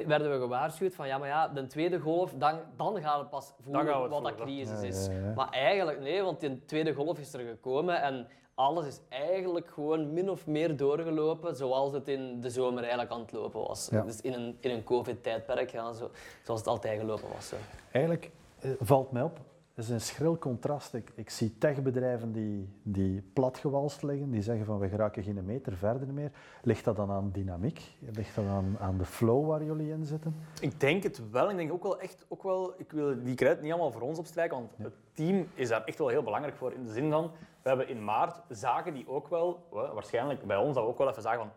[0.05, 3.53] werden we gewaarschuwd van ja, maar ja, de tweede golf, dan, dan gaan we pas
[3.59, 5.05] voelen we wat dat crisis Ja, is.
[5.05, 5.33] ja, ja.
[5.35, 10.13] Maar eigenlijk nee, want die tweede golf is er gekomen en alles is eigenlijk gewoon
[10.13, 13.87] min of meer doorgelopen zoals het in de zomer eigenlijk aan het lopen was.
[13.91, 14.01] Ja.
[14.01, 16.09] Dus in een, in een covid-tijdperk, ja, zo,
[16.43, 17.47] zoals het altijd gelopen was.
[17.47, 17.55] Zo.
[17.91, 19.39] Eigenlijk eh, valt mij op,
[19.75, 20.93] is een schril contrast.
[20.93, 25.73] Ik, ik zie techbedrijven die, die platgewalst liggen, die zeggen van we geraken geen meter
[25.77, 26.31] verder meer.
[26.61, 27.81] Ligt dat dan aan dynamiek?
[27.99, 30.35] Ligt dat aan, aan de flow waar jullie in zitten?
[30.61, 31.49] Ik denk het wel.
[31.49, 34.19] Ik denk ook wel echt, ook wel, ik wil die credit niet allemaal voor ons
[34.19, 36.73] opstrijken, want het team is daar echt wel heel belangrijk voor.
[36.73, 40.57] In de zin van, we hebben in maart zaken die ook wel, wa- waarschijnlijk bij
[40.57, 41.49] ons, dat we ook wel even zagen van,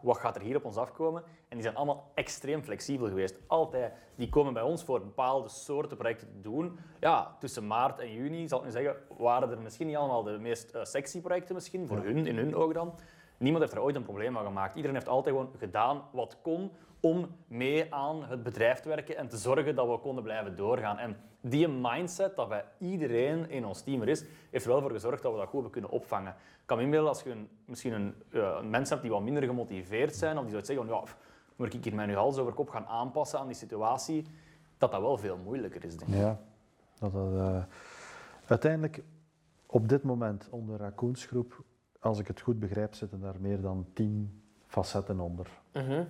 [0.00, 1.22] wat gaat er hier op ons afkomen?
[1.22, 3.38] En die zijn allemaal extreem flexibel geweest.
[3.46, 3.92] Altijd.
[4.14, 6.78] Die komen bij ons voor bepaalde soorten projecten te doen.
[7.00, 10.38] Ja, tussen maart en juni, zal ik nu zeggen, waren er misschien niet allemaal de
[10.38, 12.94] meest eh, sexy projecten misschien, voor hun, in hun ogen dan.
[13.38, 14.74] Niemand heeft er ooit een probleem van gemaakt.
[14.74, 19.28] Iedereen heeft altijd gewoon gedaan wat kon om mee aan het bedrijf te werken en
[19.28, 20.98] te zorgen dat we konden blijven doorgaan.
[20.98, 24.90] En die mindset dat bij iedereen in ons team er is, heeft er wel voor
[24.90, 26.30] gezorgd dat we dat goed hebben kunnen opvangen.
[26.30, 29.22] Ik kan me inbeelden als je een, misschien een, uh, een mens hebt die wat
[29.22, 31.04] minder gemotiveerd zijn, of die zou zeggen van ja,
[31.56, 34.26] moet ik hier mij nu hals over kop gaan aanpassen aan die situatie,
[34.78, 36.16] dat dat wel veel moeilijker is, denk ik.
[36.16, 36.40] Ja,
[36.98, 37.32] dat dat...
[37.32, 37.62] Uh,
[38.46, 39.02] uiteindelijk,
[39.66, 41.64] op dit moment onder Raccoons Groep,
[42.00, 45.46] als ik het goed begrijp, zitten daar meer dan tien facetten onder.
[45.72, 46.04] Mhm.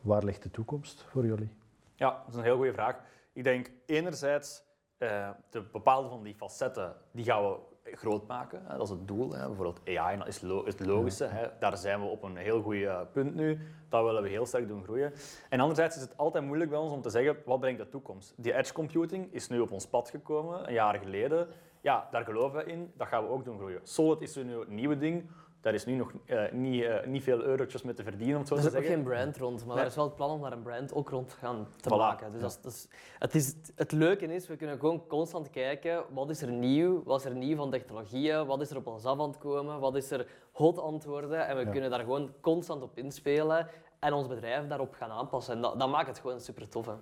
[0.00, 1.50] Waar ligt de toekomst voor jullie?
[1.94, 3.00] Ja, dat is een heel goede vraag.
[3.32, 4.62] Ik denk enerzijds,
[4.98, 7.56] uh, de bepaalde van die facetten, die gaan we
[7.96, 8.62] groot maken.
[8.66, 8.76] Hè.
[8.76, 9.32] Dat is het doel.
[9.32, 9.46] Hè.
[9.46, 11.24] Bijvoorbeeld AI is, lo is het logische.
[11.24, 11.46] Hè.
[11.58, 13.58] Daar zijn we op een heel goed uh, punt nu.
[13.88, 15.12] Dat willen we heel sterk doen groeien.
[15.48, 18.34] En anderzijds is het altijd moeilijk bij ons om te zeggen, wat brengt de toekomst?
[18.36, 21.48] Die edge computing is nu op ons pad gekomen, een jaar geleden.
[21.80, 22.92] Ja, daar geloven we in.
[22.96, 23.80] Dat gaan we ook doen groeien.
[23.82, 25.30] Solid is nu een nieuwe ding.
[25.60, 28.48] Daar is nu nog uh, niet, uh, niet veel eurotjes mee te verdienen, om het
[28.48, 28.80] zo te zeggen.
[28.80, 29.84] Er is ook geen brand rond, maar nee.
[29.84, 31.96] er is wel het plan om daar een brand ook rond gaan te voilà.
[31.96, 32.32] maken.
[32.32, 32.62] Dus ja.
[32.62, 32.88] dat, is,
[33.18, 37.02] het, is, het leuke is, we kunnen gewoon constant kijken, wat is er nieuw?
[37.04, 38.46] Wat is er nieuw van technologieën?
[38.46, 39.80] Wat is er op ons af aan het komen?
[39.80, 41.46] Wat is er hot antwoorden?
[41.46, 41.70] En we ja.
[41.70, 45.54] kunnen daar gewoon constant op inspelen en ons bedrijf daarop gaan aanpassen.
[45.54, 46.86] En dat, dat maakt het gewoon super tof.
[46.86, 46.94] Hè.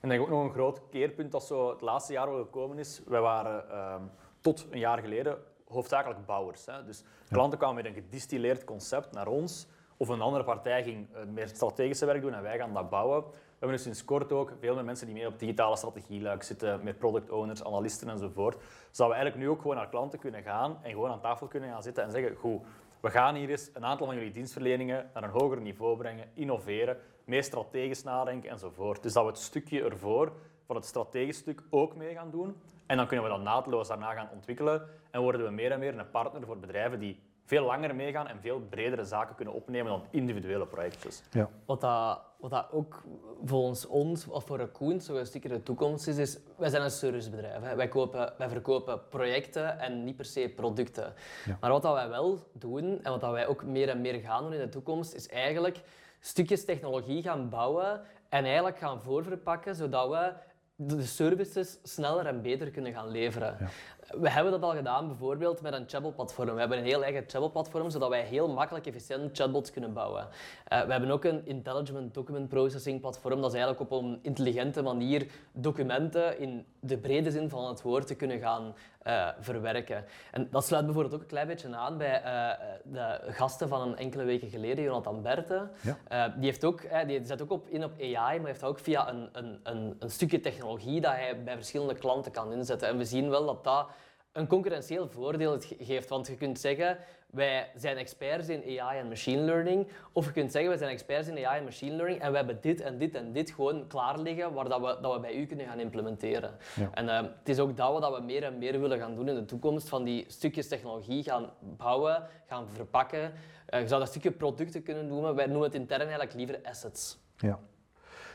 [0.00, 3.02] En denk ook nog een groot keerpunt dat zo het laatste jaar wel gekomen is.
[3.06, 3.94] Wij waren uh,
[4.40, 5.38] tot een jaar geleden
[5.68, 6.66] hoofdzakelijk bouwers.
[6.66, 6.84] Hè.
[6.84, 11.48] Dus klanten kwamen met een gedistilleerd concept naar ons, of een andere partij ging meer
[11.48, 13.24] strategische werk doen en wij gaan dat bouwen.
[13.24, 16.80] We hebben dus sinds kort ook veel meer mensen die meer op digitale strategieluik zitten,
[16.82, 18.56] meer product owners, analisten enzovoort.
[18.90, 21.70] Zodat we eigenlijk nu ook gewoon naar klanten kunnen gaan en gewoon aan tafel kunnen
[21.70, 22.62] gaan zitten en zeggen, goed,
[23.00, 26.96] we gaan hier eens een aantal van jullie dienstverleningen naar een hoger niveau brengen, innoveren,
[27.24, 29.02] meer strategisch nadenken enzovoort.
[29.02, 30.32] Dus dat we het stukje ervoor
[30.66, 32.56] van het strategisch stuk ook mee gaan doen.
[32.86, 35.98] En dan kunnen we dat naadloos daarna gaan ontwikkelen en worden we meer en meer
[35.98, 40.04] een partner voor bedrijven die veel langer meegaan en veel bredere zaken kunnen opnemen dan
[40.10, 41.22] individuele projectjes.
[41.30, 41.50] Ja.
[41.64, 43.02] Wat, dat, wat dat ook
[43.44, 46.90] volgens ons, of voor Raccoon, zo een stukje de toekomst is, is wij zijn een
[46.90, 47.62] servicebedrijf.
[47.62, 47.74] Hè.
[47.74, 51.12] Wij, kopen, wij verkopen projecten en niet per se producten.
[51.44, 51.56] Ja.
[51.60, 54.42] Maar wat dat wij wel doen, en wat dat wij ook meer en meer gaan
[54.42, 55.80] doen in de toekomst, is eigenlijk
[56.20, 60.32] stukjes technologie gaan bouwen en eigenlijk gaan voorverpakken, zodat we
[60.76, 63.56] de services sneller en beter kunnen gaan leveren.
[63.60, 63.68] Ja.
[64.10, 66.54] We hebben dat al gedaan bijvoorbeeld met een chatbot-platform.
[66.54, 70.28] We hebben een heel eigen chatbot-platform, zodat wij heel makkelijk efficiënt chatbots kunnen bouwen.
[70.72, 73.40] Uh, we hebben ook een intelligent document processing platform.
[73.40, 78.06] Dat is eigenlijk op een intelligente manier documenten in de brede zin van het woord
[78.06, 78.74] te kunnen gaan
[79.06, 80.04] uh, verwerken.
[80.30, 82.50] En dat sluit bijvoorbeeld ook een klein beetje aan bij uh,
[82.82, 85.68] de gasten van een enkele weken geleden, Jonathan Berthe.
[85.80, 86.28] Ja.
[86.28, 89.28] die, heeft ook, die zet ook op, in op AI, maar heeft ook via een,
[89.32, 92.88] een, een, een stukje technologie dat hij bij verschillende klanten kan inzetten.
[92.88, 93.86] En we zien wel dat dat
[94.34, 96.08] een concurrentieel voordeel geeft.
[96.08, 96.98] Want je kunt zeggen,
[97.30, 99.88] wij zijn experts in AI en machine learning.
[100.12, 102.58] Of je kunt zeggen, wij zijn experts in AI en machine learning en we hebben
[102.60, 105.46] dit en dit en dit gewoon klaar liggen waar dat we, dat we bij u
[105.46, 106.56] kunnen gaan implementeren.
[106.76, 106.90] Ja.
[106.92, 109.34] En uh, het is ook dat wat we meer en meer willen gaan doen in
[109.34, 113.32] de toekomst, van die stukjes technologie gaan bouwen, gaan verpakken.
[113.74, 117.18] Uh, je zou dat stukje producten kunnen noemen, wij noemen het intern eigenlijk liever assets.
[117.36, 117.58] Ja.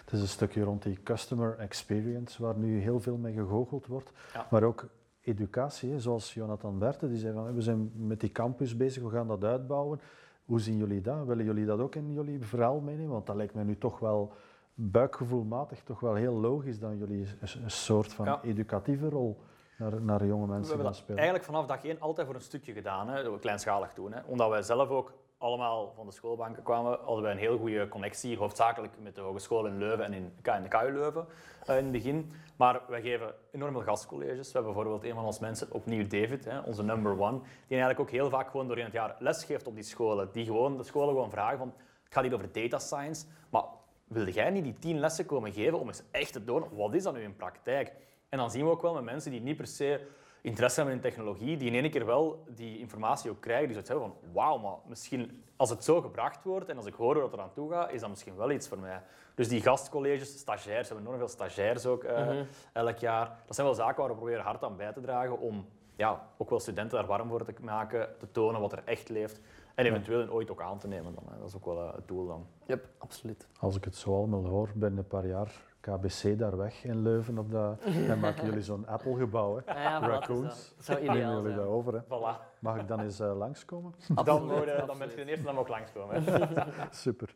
[0.03, 4.11] Het is een stukje rond die customer experience, waar nu heel veel mee gegoocheld wordt,
[4.33, 4.47] ja.
[4.49, 4.89] maar ook
[5.29, 9.27] educatie, zoals Jonathan Berthe, die zei van we zijn met die campus bezig, we gaan
[9.27, 9.99] dat uitbouwen.
[10.45, 11.25] Hoe zien jullie dat?
[11.25, 13.11] Willen jullie dat ook in jullie verhaal meenemen?
[13.11, 14.33] Want dat lijkt mij nu toch wel
[14.73, 18.39] buikgevoelmatig toch wel heel logisch dat jullie een soort van ja.
[18.43, 19.39] educatieve rol
[19.77, 21.17] naar, naar jonge mensen gaan spelen.
[21.17, 24.11] eigenlijk vanaf dag één altijd voor een stukje gedaan, hè, we kleinschalig doen.
[24.11, 24.19] Hè.
[24.25, 28.37] Omdat wij zelf ook allemaal van de schoolbanken kwamen, hadden wij een heel goede connectie,
[28.37, 30.33] hoofdzakelijk met de hogeschool in Leuven en in,
[30.69, 31.25] KU Leuven
[31.69, 32.31] uh, in het begin.
[32.55, 34.47] Maar wij geven enorm veel gastcolleges.
[34.47, 37.99] We hebben bijvoorbeeld een van onze mensen, opnieuw David, hè, onze number one, die eigenlijk
[37.99, 40.29] ook heel vaak gewoon doorheen het jaar les geeft op die scholen.
[40.31, 41.73] Die gewoon, de scholen gewoon vragen van,
[42.03, 43.63] het gaat hier over data science, maar
[44.07, 47.03] wilde jij niet die tien lessen komen geven om eens echt te doen, wat is
[47.03, 47.93] dat nu in praktijk?
[48.29, 50.07] En dan zien we ook wel met mensen die niet per se
[50.41, 53.89] interesse hebben in technologie, die in één keer wel die informatie ook krijgen, die zoiets
[53.89, 57.23] hebben van wauw, maar misschien als het zo gebracht wordt en als ik hoor hoe
[57.23, 59.01] dat er aan toe gaat, is dat misschien wel iets voor mij.
[59.35, 62.47] Dus die gastcolleges, stagiairs, we hebben enorm veel stagiairs ook uh, mm -hmm.
[62.73, 63.37] elk jaar.
[63.45, 65.65] Dat zijn wel zaken waar we proberen hard aan bij te dragen om
[65.95, 69.41] ja, ook wel studenten daar warm voor te maken, te tonen wat er echt leeft.
[69.75, 71.13] En eventueel ooit ook aan te nemen.
[71.13, 71.39] Dan, hè.
[71.39, 72.45] Dat is ook wel uh, het doel dan.
[72.65, 73.47] Yep, absoluut.
[73.59, 77.37] Als ik het zo allemaal hoor, binnen een paar jaar KBC daar weg in Leuven.
[77.37, 79.73] Op dat, dan maken jullie zo'n Apple-gebouw, hè?
[79.73, 80.73] Ja, ja, Raccoons.
[80.75, 81.55] Dat zou ideaal jullie zijn.
[81.55, 82.01] daarover, hè?
[82.03, 82.59] Voilà.
[82.59, 83.93] Mag ik dan eens uh, langskomen?
[84.23, 86.23] Dan, worden, dan ben je de eerste dan ook langskomen.
[86.91, 87.33] Super.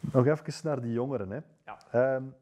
[0.00, 1.30] Nog even naar die jongeren.
[1.30, 1.40] Hè.
[1.64, 2.14] Ja.
[2.14, 2.34] Um,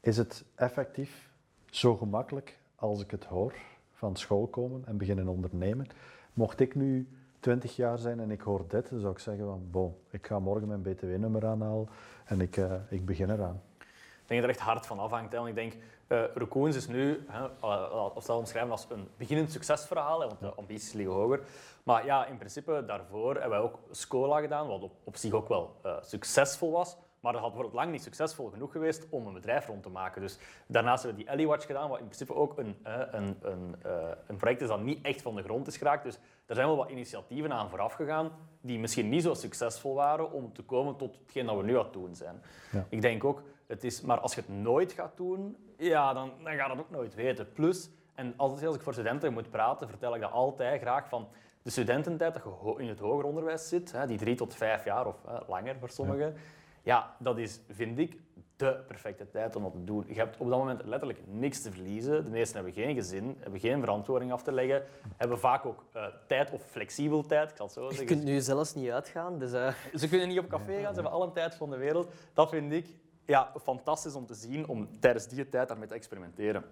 [0.00, 1.30] is het effectief
[1.70, 3.54] zo gemakkelijk als ik het hoor
[3.92, 5.86] van school komen en beginnen ondernemen?
[6.32, 7.08] Mocht ik nu
[7.40, 10.38] 20 jaar zijn en ik hoor dit, dan zou ik zeggen van, bon, ik ga
[10.38, 11.88] morgen mijn btw-nummer aanhalen
[12.24, 13.62] en ik, uh, ik begin eraan.
[14.32, 15.32] Ik denk dat er echt hard van afhangt.
[15.32, 15.38] Hè.
[15.38, 15.72] Want ik denk,
[16.08, 17.44] uh, Raccoons is nu, hè,
[18.14, 21.40] of zal omschrijven als een beginnend succesverhaal, hè, want de ambities liggen hoger.
[21.82, 25.48] Maar ja, in principe daarvoor hebben wij ook Scola gedaan, wat op, op zich ook
[25.48, 26.96] wel uh, succesvol was.
[27.20, 30.20] Maar dat had bijvoorbeeld lang niet succesvol genoeg geweest om een bedrijf rond te maken.
[30.20, 33.76] Dus daarnaast hebben we die Ellie Watch gedaan, wat in principe ook een, een, een,
[34.26, 36.04] een project is dat niet echt van de grond is geraakt.
[36.04, 38.30] Dus er zijn wel wat initiatieven aan vooraf gegaan
[38.60, 41.84] die misschien niet zo succesvol waren om te komen tot hetgeen dat we nu aan
[41.84, 42.42] het doen zijn.
[42.72, 42.86] Ja.
[42.88, 46.54] Ik denk ook, het is, maar als je het nooit gaat doen, ja, dan, dan
[46.54, 47.52] ga je het ook nooit weten.
[47.52, 51.28] Plus, en altijd als ik voor studenten moet praten, vertel ik dat altijd graag van
[51.62, 55.16] de studententijd dat je in het hoger onderwijs zit, die drie tot vijf jaar of
[55.46, 56.34] langer voor sommigen,
[56.82, 57.16] ja.
[57.18, 58.20] dat is, vind ik,
[58.56, 60.04] de perfecte tijd om dat te doen.
[60.06, 62.24] Je hebt op dat moment letterlijk niks te verliezen.
[62.24, 64.84] De meesten hebben geen gezin, hebben geen verantwoording af te leggen,
[65.16, 68.06] hebben vaak ook uh, tijd of flexibel tijd, ik zal het zo zeggen.
[68.08, 69.38] Je kunt nu zelfs niet uitgaan.
[69.38, 69.72] Dus, uh...
[69.94, 72.12] Ze kunnen niet op café gaan, ze hebben alle tijd van de wereld.
[72.34, 72.86] Dat vind ik
[73.26, 76.64] ja, fantastisch om te zien, om tijdens die tijd daarmee te experimenteren.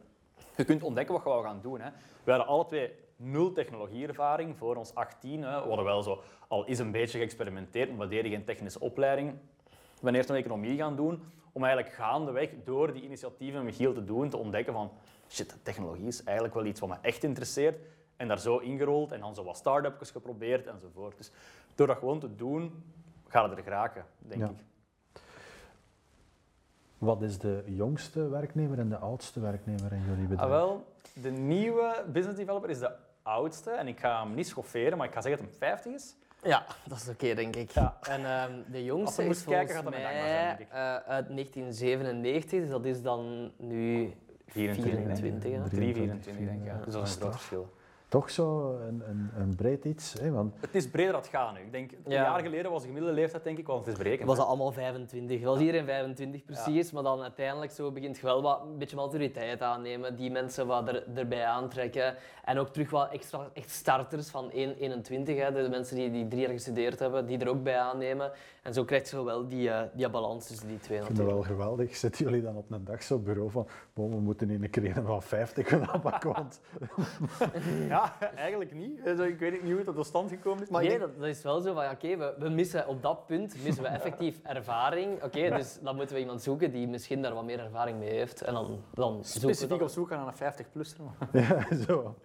[0.57, 1.81] Je kunt ontdekken wat we gaan doen.
[1.81, 1.91] Hè.
[2.25, 5.43] We hadden alle twee nul technologieervaring voor ons 18.
[5.43, 5.63] Hè.
[5.63, 9.33] We hadden wel zo al eens een beetje geëxperimenteerd, maar we deden geen technische opleiding.
[9.71, 11.23] We zijn eerst een economie gaan doen,
[11.53, 14.93] om eigenlijk gaandeweg door die initiatieven Michiel te doen, te ontdekken van
[15.29, 17.79] shit, technologie is eigenlijk wel iets wat me echt interesseert.
[18.17, 21.17] En daar zo ingerold en dan zo wat start-upjes geprobeerd enzovoort.
[21.17, 21.31] Dus
[21.75, 22.85] door dat gewoon te doen,
[23.27, 24.57] gaat het er geraken, denk ik.
[27.01, 30.41] Wat is de jongste werknemer en de oudste werknemer in jullie bedrijf?
[30.41, 30.85] Ah, wel,
[31.23, 32.91] de nieuwe business developer is de
[33.23, 33.71] oudste.
[33.71, 36.17] En ik ga hem niet schofferen, maar ik ga zeggen dat hij 50 is.
[36.43, 37.71] Ja, dat is oké, denk ik.
[37.71, 37.97] Ja.
[38.01, 43.53] En um, de jongste is volgens mij zijn, uh, uit 1997, dus dat is dan
[43.57, 44.13] nu
[44.47, 45.69] 24, 24 ja.
[45.69, 46.67] 3, 24 denk ik.
[46.67, 46.81] Ja.
[46.85, 47.69] Dus dat is een groot verschil
[48.11, 50.13] toch zo een, een, een breed iets.
[50.21, 50.31] Hè?
[50.31, 50.55] Want...
[50.61, 51.61] Het is breder dat gaan nu.
[51.61, 54.29] Ik denk, een jaar geleden was de gemiddelde leeftijd, denk ik, want het is berekend.
[54.29, 55.37] Was dat allemaal 25.
[55.37, 58.79] Het was hier in 25 precies, maar dan uiteindelijk zo begint je wel wat, een
[58.79, 62.15] beetje maturiteit aannemen, die mensen wat er, erbij aantrekken.
[62.45, 66.29] En ook terug wat extra echt starters van 1, 21, hè, de mensen die, die
[66.29, 68.33] drie jaar gestudeerd hebben, die er ook bij aannemen.
[68.63, 70.99] En zo krijg je wel die, uh, die balans tussen die twee.
[70.99, 71.97] Ik vind het wel geweldig.
[71.97, 75.03] Zetten jullie dan op een dag zo op bureau van, we moeten in een keer
[75.05, 76.61] van 50 gaan want...
[77.89, 78.00] ja,
[78.37, 79.07] eigenlijk niet.
[79.07, 80.69] ik weet niet hoe het tot stand gekomen is.
[80.69, 83.65] Maar nee, dat, dat, is wel zo van, oké, we, we, missen op dat punt
[83.65, 85.23] missen we effectief ervaring.
[85.23, 88.43] Oké, dus dan moeten we iemand zoeken die misschien daar wat meer ervaring mee heeft.
[88.43, 91.01] En dan, dan Specifiek op zoek gaan naar een 50-plusser.
[91.33, 92.17] ja, zo.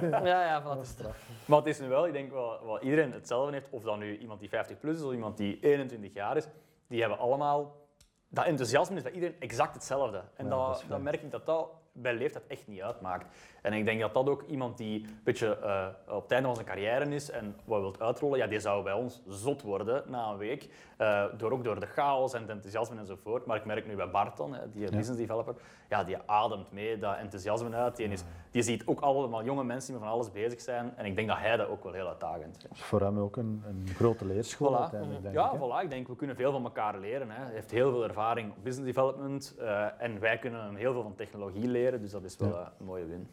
[0.00, 1.08] Ja, ja, van de
[1.44, 4.18] Maar het is nu wel, ik denk wel, wat iedereen hetzelfde heeft, of dan nu
[4.18, 6.46] iemand die 50 plus is of iemand die 21 jaar is,
[6.88, 7.82] die hebben allemaal...
[8.28, 10.22] Dat enthousiasme is bij iedereen exact hetzelfde.
[10.36, 13.26] En dat, dan merk ik dat dat bij leeftijd echt niet uitmaakt.
[13.62, 16.56] En ik denk dat dat ook iemand die een beetje uh, op het einde van
[16.56, 20.30] zijn carrière is en wat wilt uitrollen, ja, die zou bij ons zot worden na
[20.30, 20.68] een week.
[20.98, 23.46] Uh, door, ook door de chaos en het enthousiasme enzovoort.
[23.46, 24.90] Maar ik merk nu bij Barton, die ja.
[24.90, 25.54] business developer,
[25.88, 27.96] ja, die ademt mee dat enthousiasme uit.
[27.96, 28.22] Die, is,
[28.54, 30.92] die ziet ook allemaal jonge mensen die met van alles bezig zijn.
[30.96, 32.78] En ik denk dat hij dat ook wel heel uitdagend vindt.
[32.78, 34.80] Voor hem ook een, een grote leerschool voilà.
[34.80, 35.60] uiteindelijk, denk ja, ik.
[35.60, 35.84] voilà.
[35.84, 37.30] Ik denk, we kunnen veel van elkaar leren.
[37.30, 37.44] Hè.
[37.44, 39.54] Hij heeft heel veel ervaring op business development.
[39.58, 42.00] Uh, en wij kunnen hem heel veel van technologie leren.
[42.00, 42.72] Dus dat is wel ja.
[42.78, 43.28] een mooie win.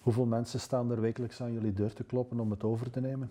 [0.00, 3.30] Hoeveel mensen staan er wekelijks aan jullie deur te kloppen om het over te nemen?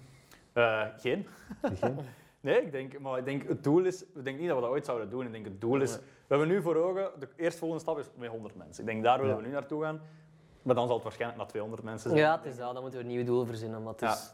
[0.53, 1.25] Uh, geen.
[1.61, 1.97] geen?
[2.41, 4.71] nee, ik denk, maar ik denk het doel is, ik denk niet dat we dat
[4.71, 5.25] ooit zouden doen.
[5.25, 8.29] Ik denk het doel is, we hebben nu voor ogen, de eerstvolgende stap is met
[8.29, 8.83] 100 mensen.
[8.83, 10.01] Ik denk daar willen we nu naartoe gaan.
[10.61, 12.21] Maar dan zal het waarschijnlijk naar 200 mensen zijn.
[12.21, 12.73] Ja, het is dat.
[12.73, 13.83] Dan moeten we een nieuw doel verzinnen.
[13.83, 14.33] Maar het, is,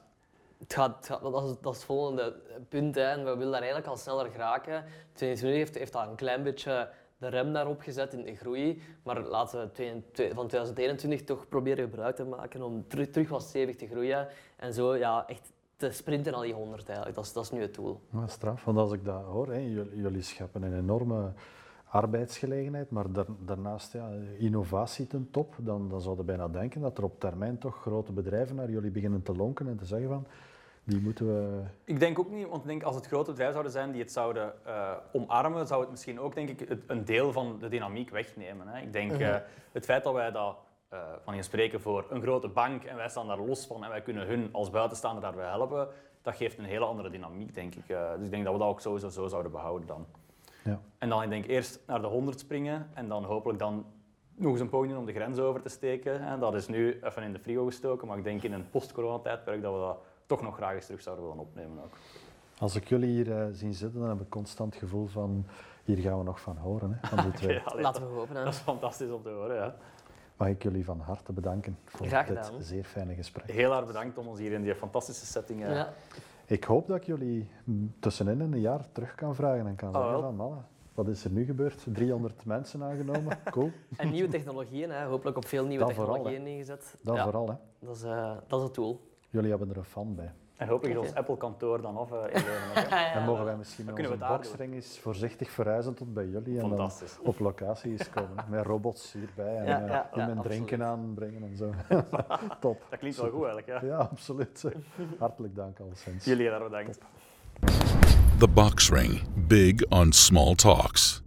[0.57, 2.35] het, gaat, dat, is, dat is het volgende
[2.69, 2.95] punt.
[2.95, 3.01] Hè.
[3.01, 4.85] En we willen daar eigenlijk al sneller geraken.
[5.13, 8.81] 2020 heeft, heeft dat een klein beetje de rem daarop gezet in de groei.
[9.03, 10.01] Maar laten we
[10.33, 14.27] van 2021 toch proberen gebruik te maken om terug, terug wat stevig te groeien.
[14.55, 17.15] En zo ja, echt te sprinten naar die 100 eigenlijk.
[17.15, 18.01] Dat is, dat is nu het doel.
[18.11, 19.59] Ja, straf, want als ik dat hoor, hè,
[19.93, 21.31] jullie scheppen een enorme
[21.89, 23.05] arbeidsgelegenheid, maar
[23.39, 27.81] daarnaast ja, innovatie ten top, dan, dan zouden bijna denken dat er op termijn toch
[27.81, 30.27] grote bedrijven naar jullie beginnen te lonken en te zeggen van
[30.87, 31.63] die moeten we...
[31.83, 34.11] Ik denk ook niet, want ik denk als het grote bedrijven zouden zijn die het
[34.11, 38.67] zouden uh, omarmen, zou het misschien ook denk ik, een deel van de dynamiek wegnemen.
[38.67, 38.81] Hè.
[38.81, 39.35] Ik denk uh,
[39.71, 40.55] het feit dat wij dat
[40.93, 43.89] uh, van je spreken voor een grote bank en wij staan daar los van en
[43.89, 45.87] wij kunnen hun als buitenstaander daarbij helpen,
[46.21, 47.87] dat geeft een hele andere dynamiek, denk ik.
[47.87, 50.05] dus ik denk dat we dat ook sowieso zo zouden behouden dan.
[50.67, 50.79] Ja.
[50.97, 53.85] En dan ik denk eerst naar de 100 springen en dan hopelijk dan
[54.35, 56.23] nog eens een poging om de grens over te steken.
[56.23, 56.39] Hè.
[56.39, 59.73] Dat is nu even in de frigo gestoken, maar ik denk in een post-corona-tijdperk dat
[59.73, 61.97] we dat toch nog graag eens terug zouden willen opnemen ook.
[62.59, 65.45] Als ik jullie hier uh, zien zitten, dan heb ik constant het gevoel van
[65.83, 66.97] hier gaan we nog van horen.
[67.01, 67.59] Hè, van die twee.
[67.59, 68.35] okay, Laten we hopen.
[68.35, 68.43] Hè.
[68.43, 69.55] Dat is fantastisch om te horen.
[69.55, 69.75] Ja.
[70.37, 73.51] Mag ik jullie van harte bedanken voor dit zeer fijne gesprek.
[73.51, 75.61] Heel erg bedankt om ons hier in die fantastische setting...
[75.61, 75.75] Uh...
[75.75, 75.93] Ja.
[76.47, 77.47] Ik hoop dat ik jullie
[77.99, 81.31] tussenin een jaar terug kan vragen en kan oh, zeggen van mannen, Wat is er
[81.31, 81.85] nu gebeurd?
[81.93, 83.39] 300 mensen aangenomen.
[83.51, 83.71] Cool.
[83.97, 85.05] En nieuwe technologieën, hè.
[85.05, 86.95] hopelijk op veel nieuwe Dat vooral, technologieën ingezet.
[87.01, 87.53] Dat Ja, vooral, hè.
[87.79, 88.99] Dat is, eh, dat is het doel.
[89.29, 90.31] Jullie hebben er een fan bij.
[90.57, 91.13] En hopelijk is ons.
[91.13, 93.13] Apple-kantoor dan af hè.
[93.13, 96.77] Dan mogen wij misschien met onze boxring eens voorzichtig verhuizen tot bij jullie en dan
[96.77, 97.17] Fantastisch.
[97.23, 98.45] op locatie eens komen.
[98.49, 101.73] Met robots hierbij en Ja, eh, ja, drinken aanbrengen en zo.
[102.59, 102.85] Top.
[102.89, 103.67] Dat klinkt wel goed eigenlijk.
[103.67, 103.87] Ja.
[103.87, 104.63] Ja, absoluut.
[105.19, 106.25] Hartelijk dank alleszins.
[106.25, 106.99] Jullie daar bedankt.
[108.39, 109.21] The Box Ring.
[109.47, 111.25] Big on small talks.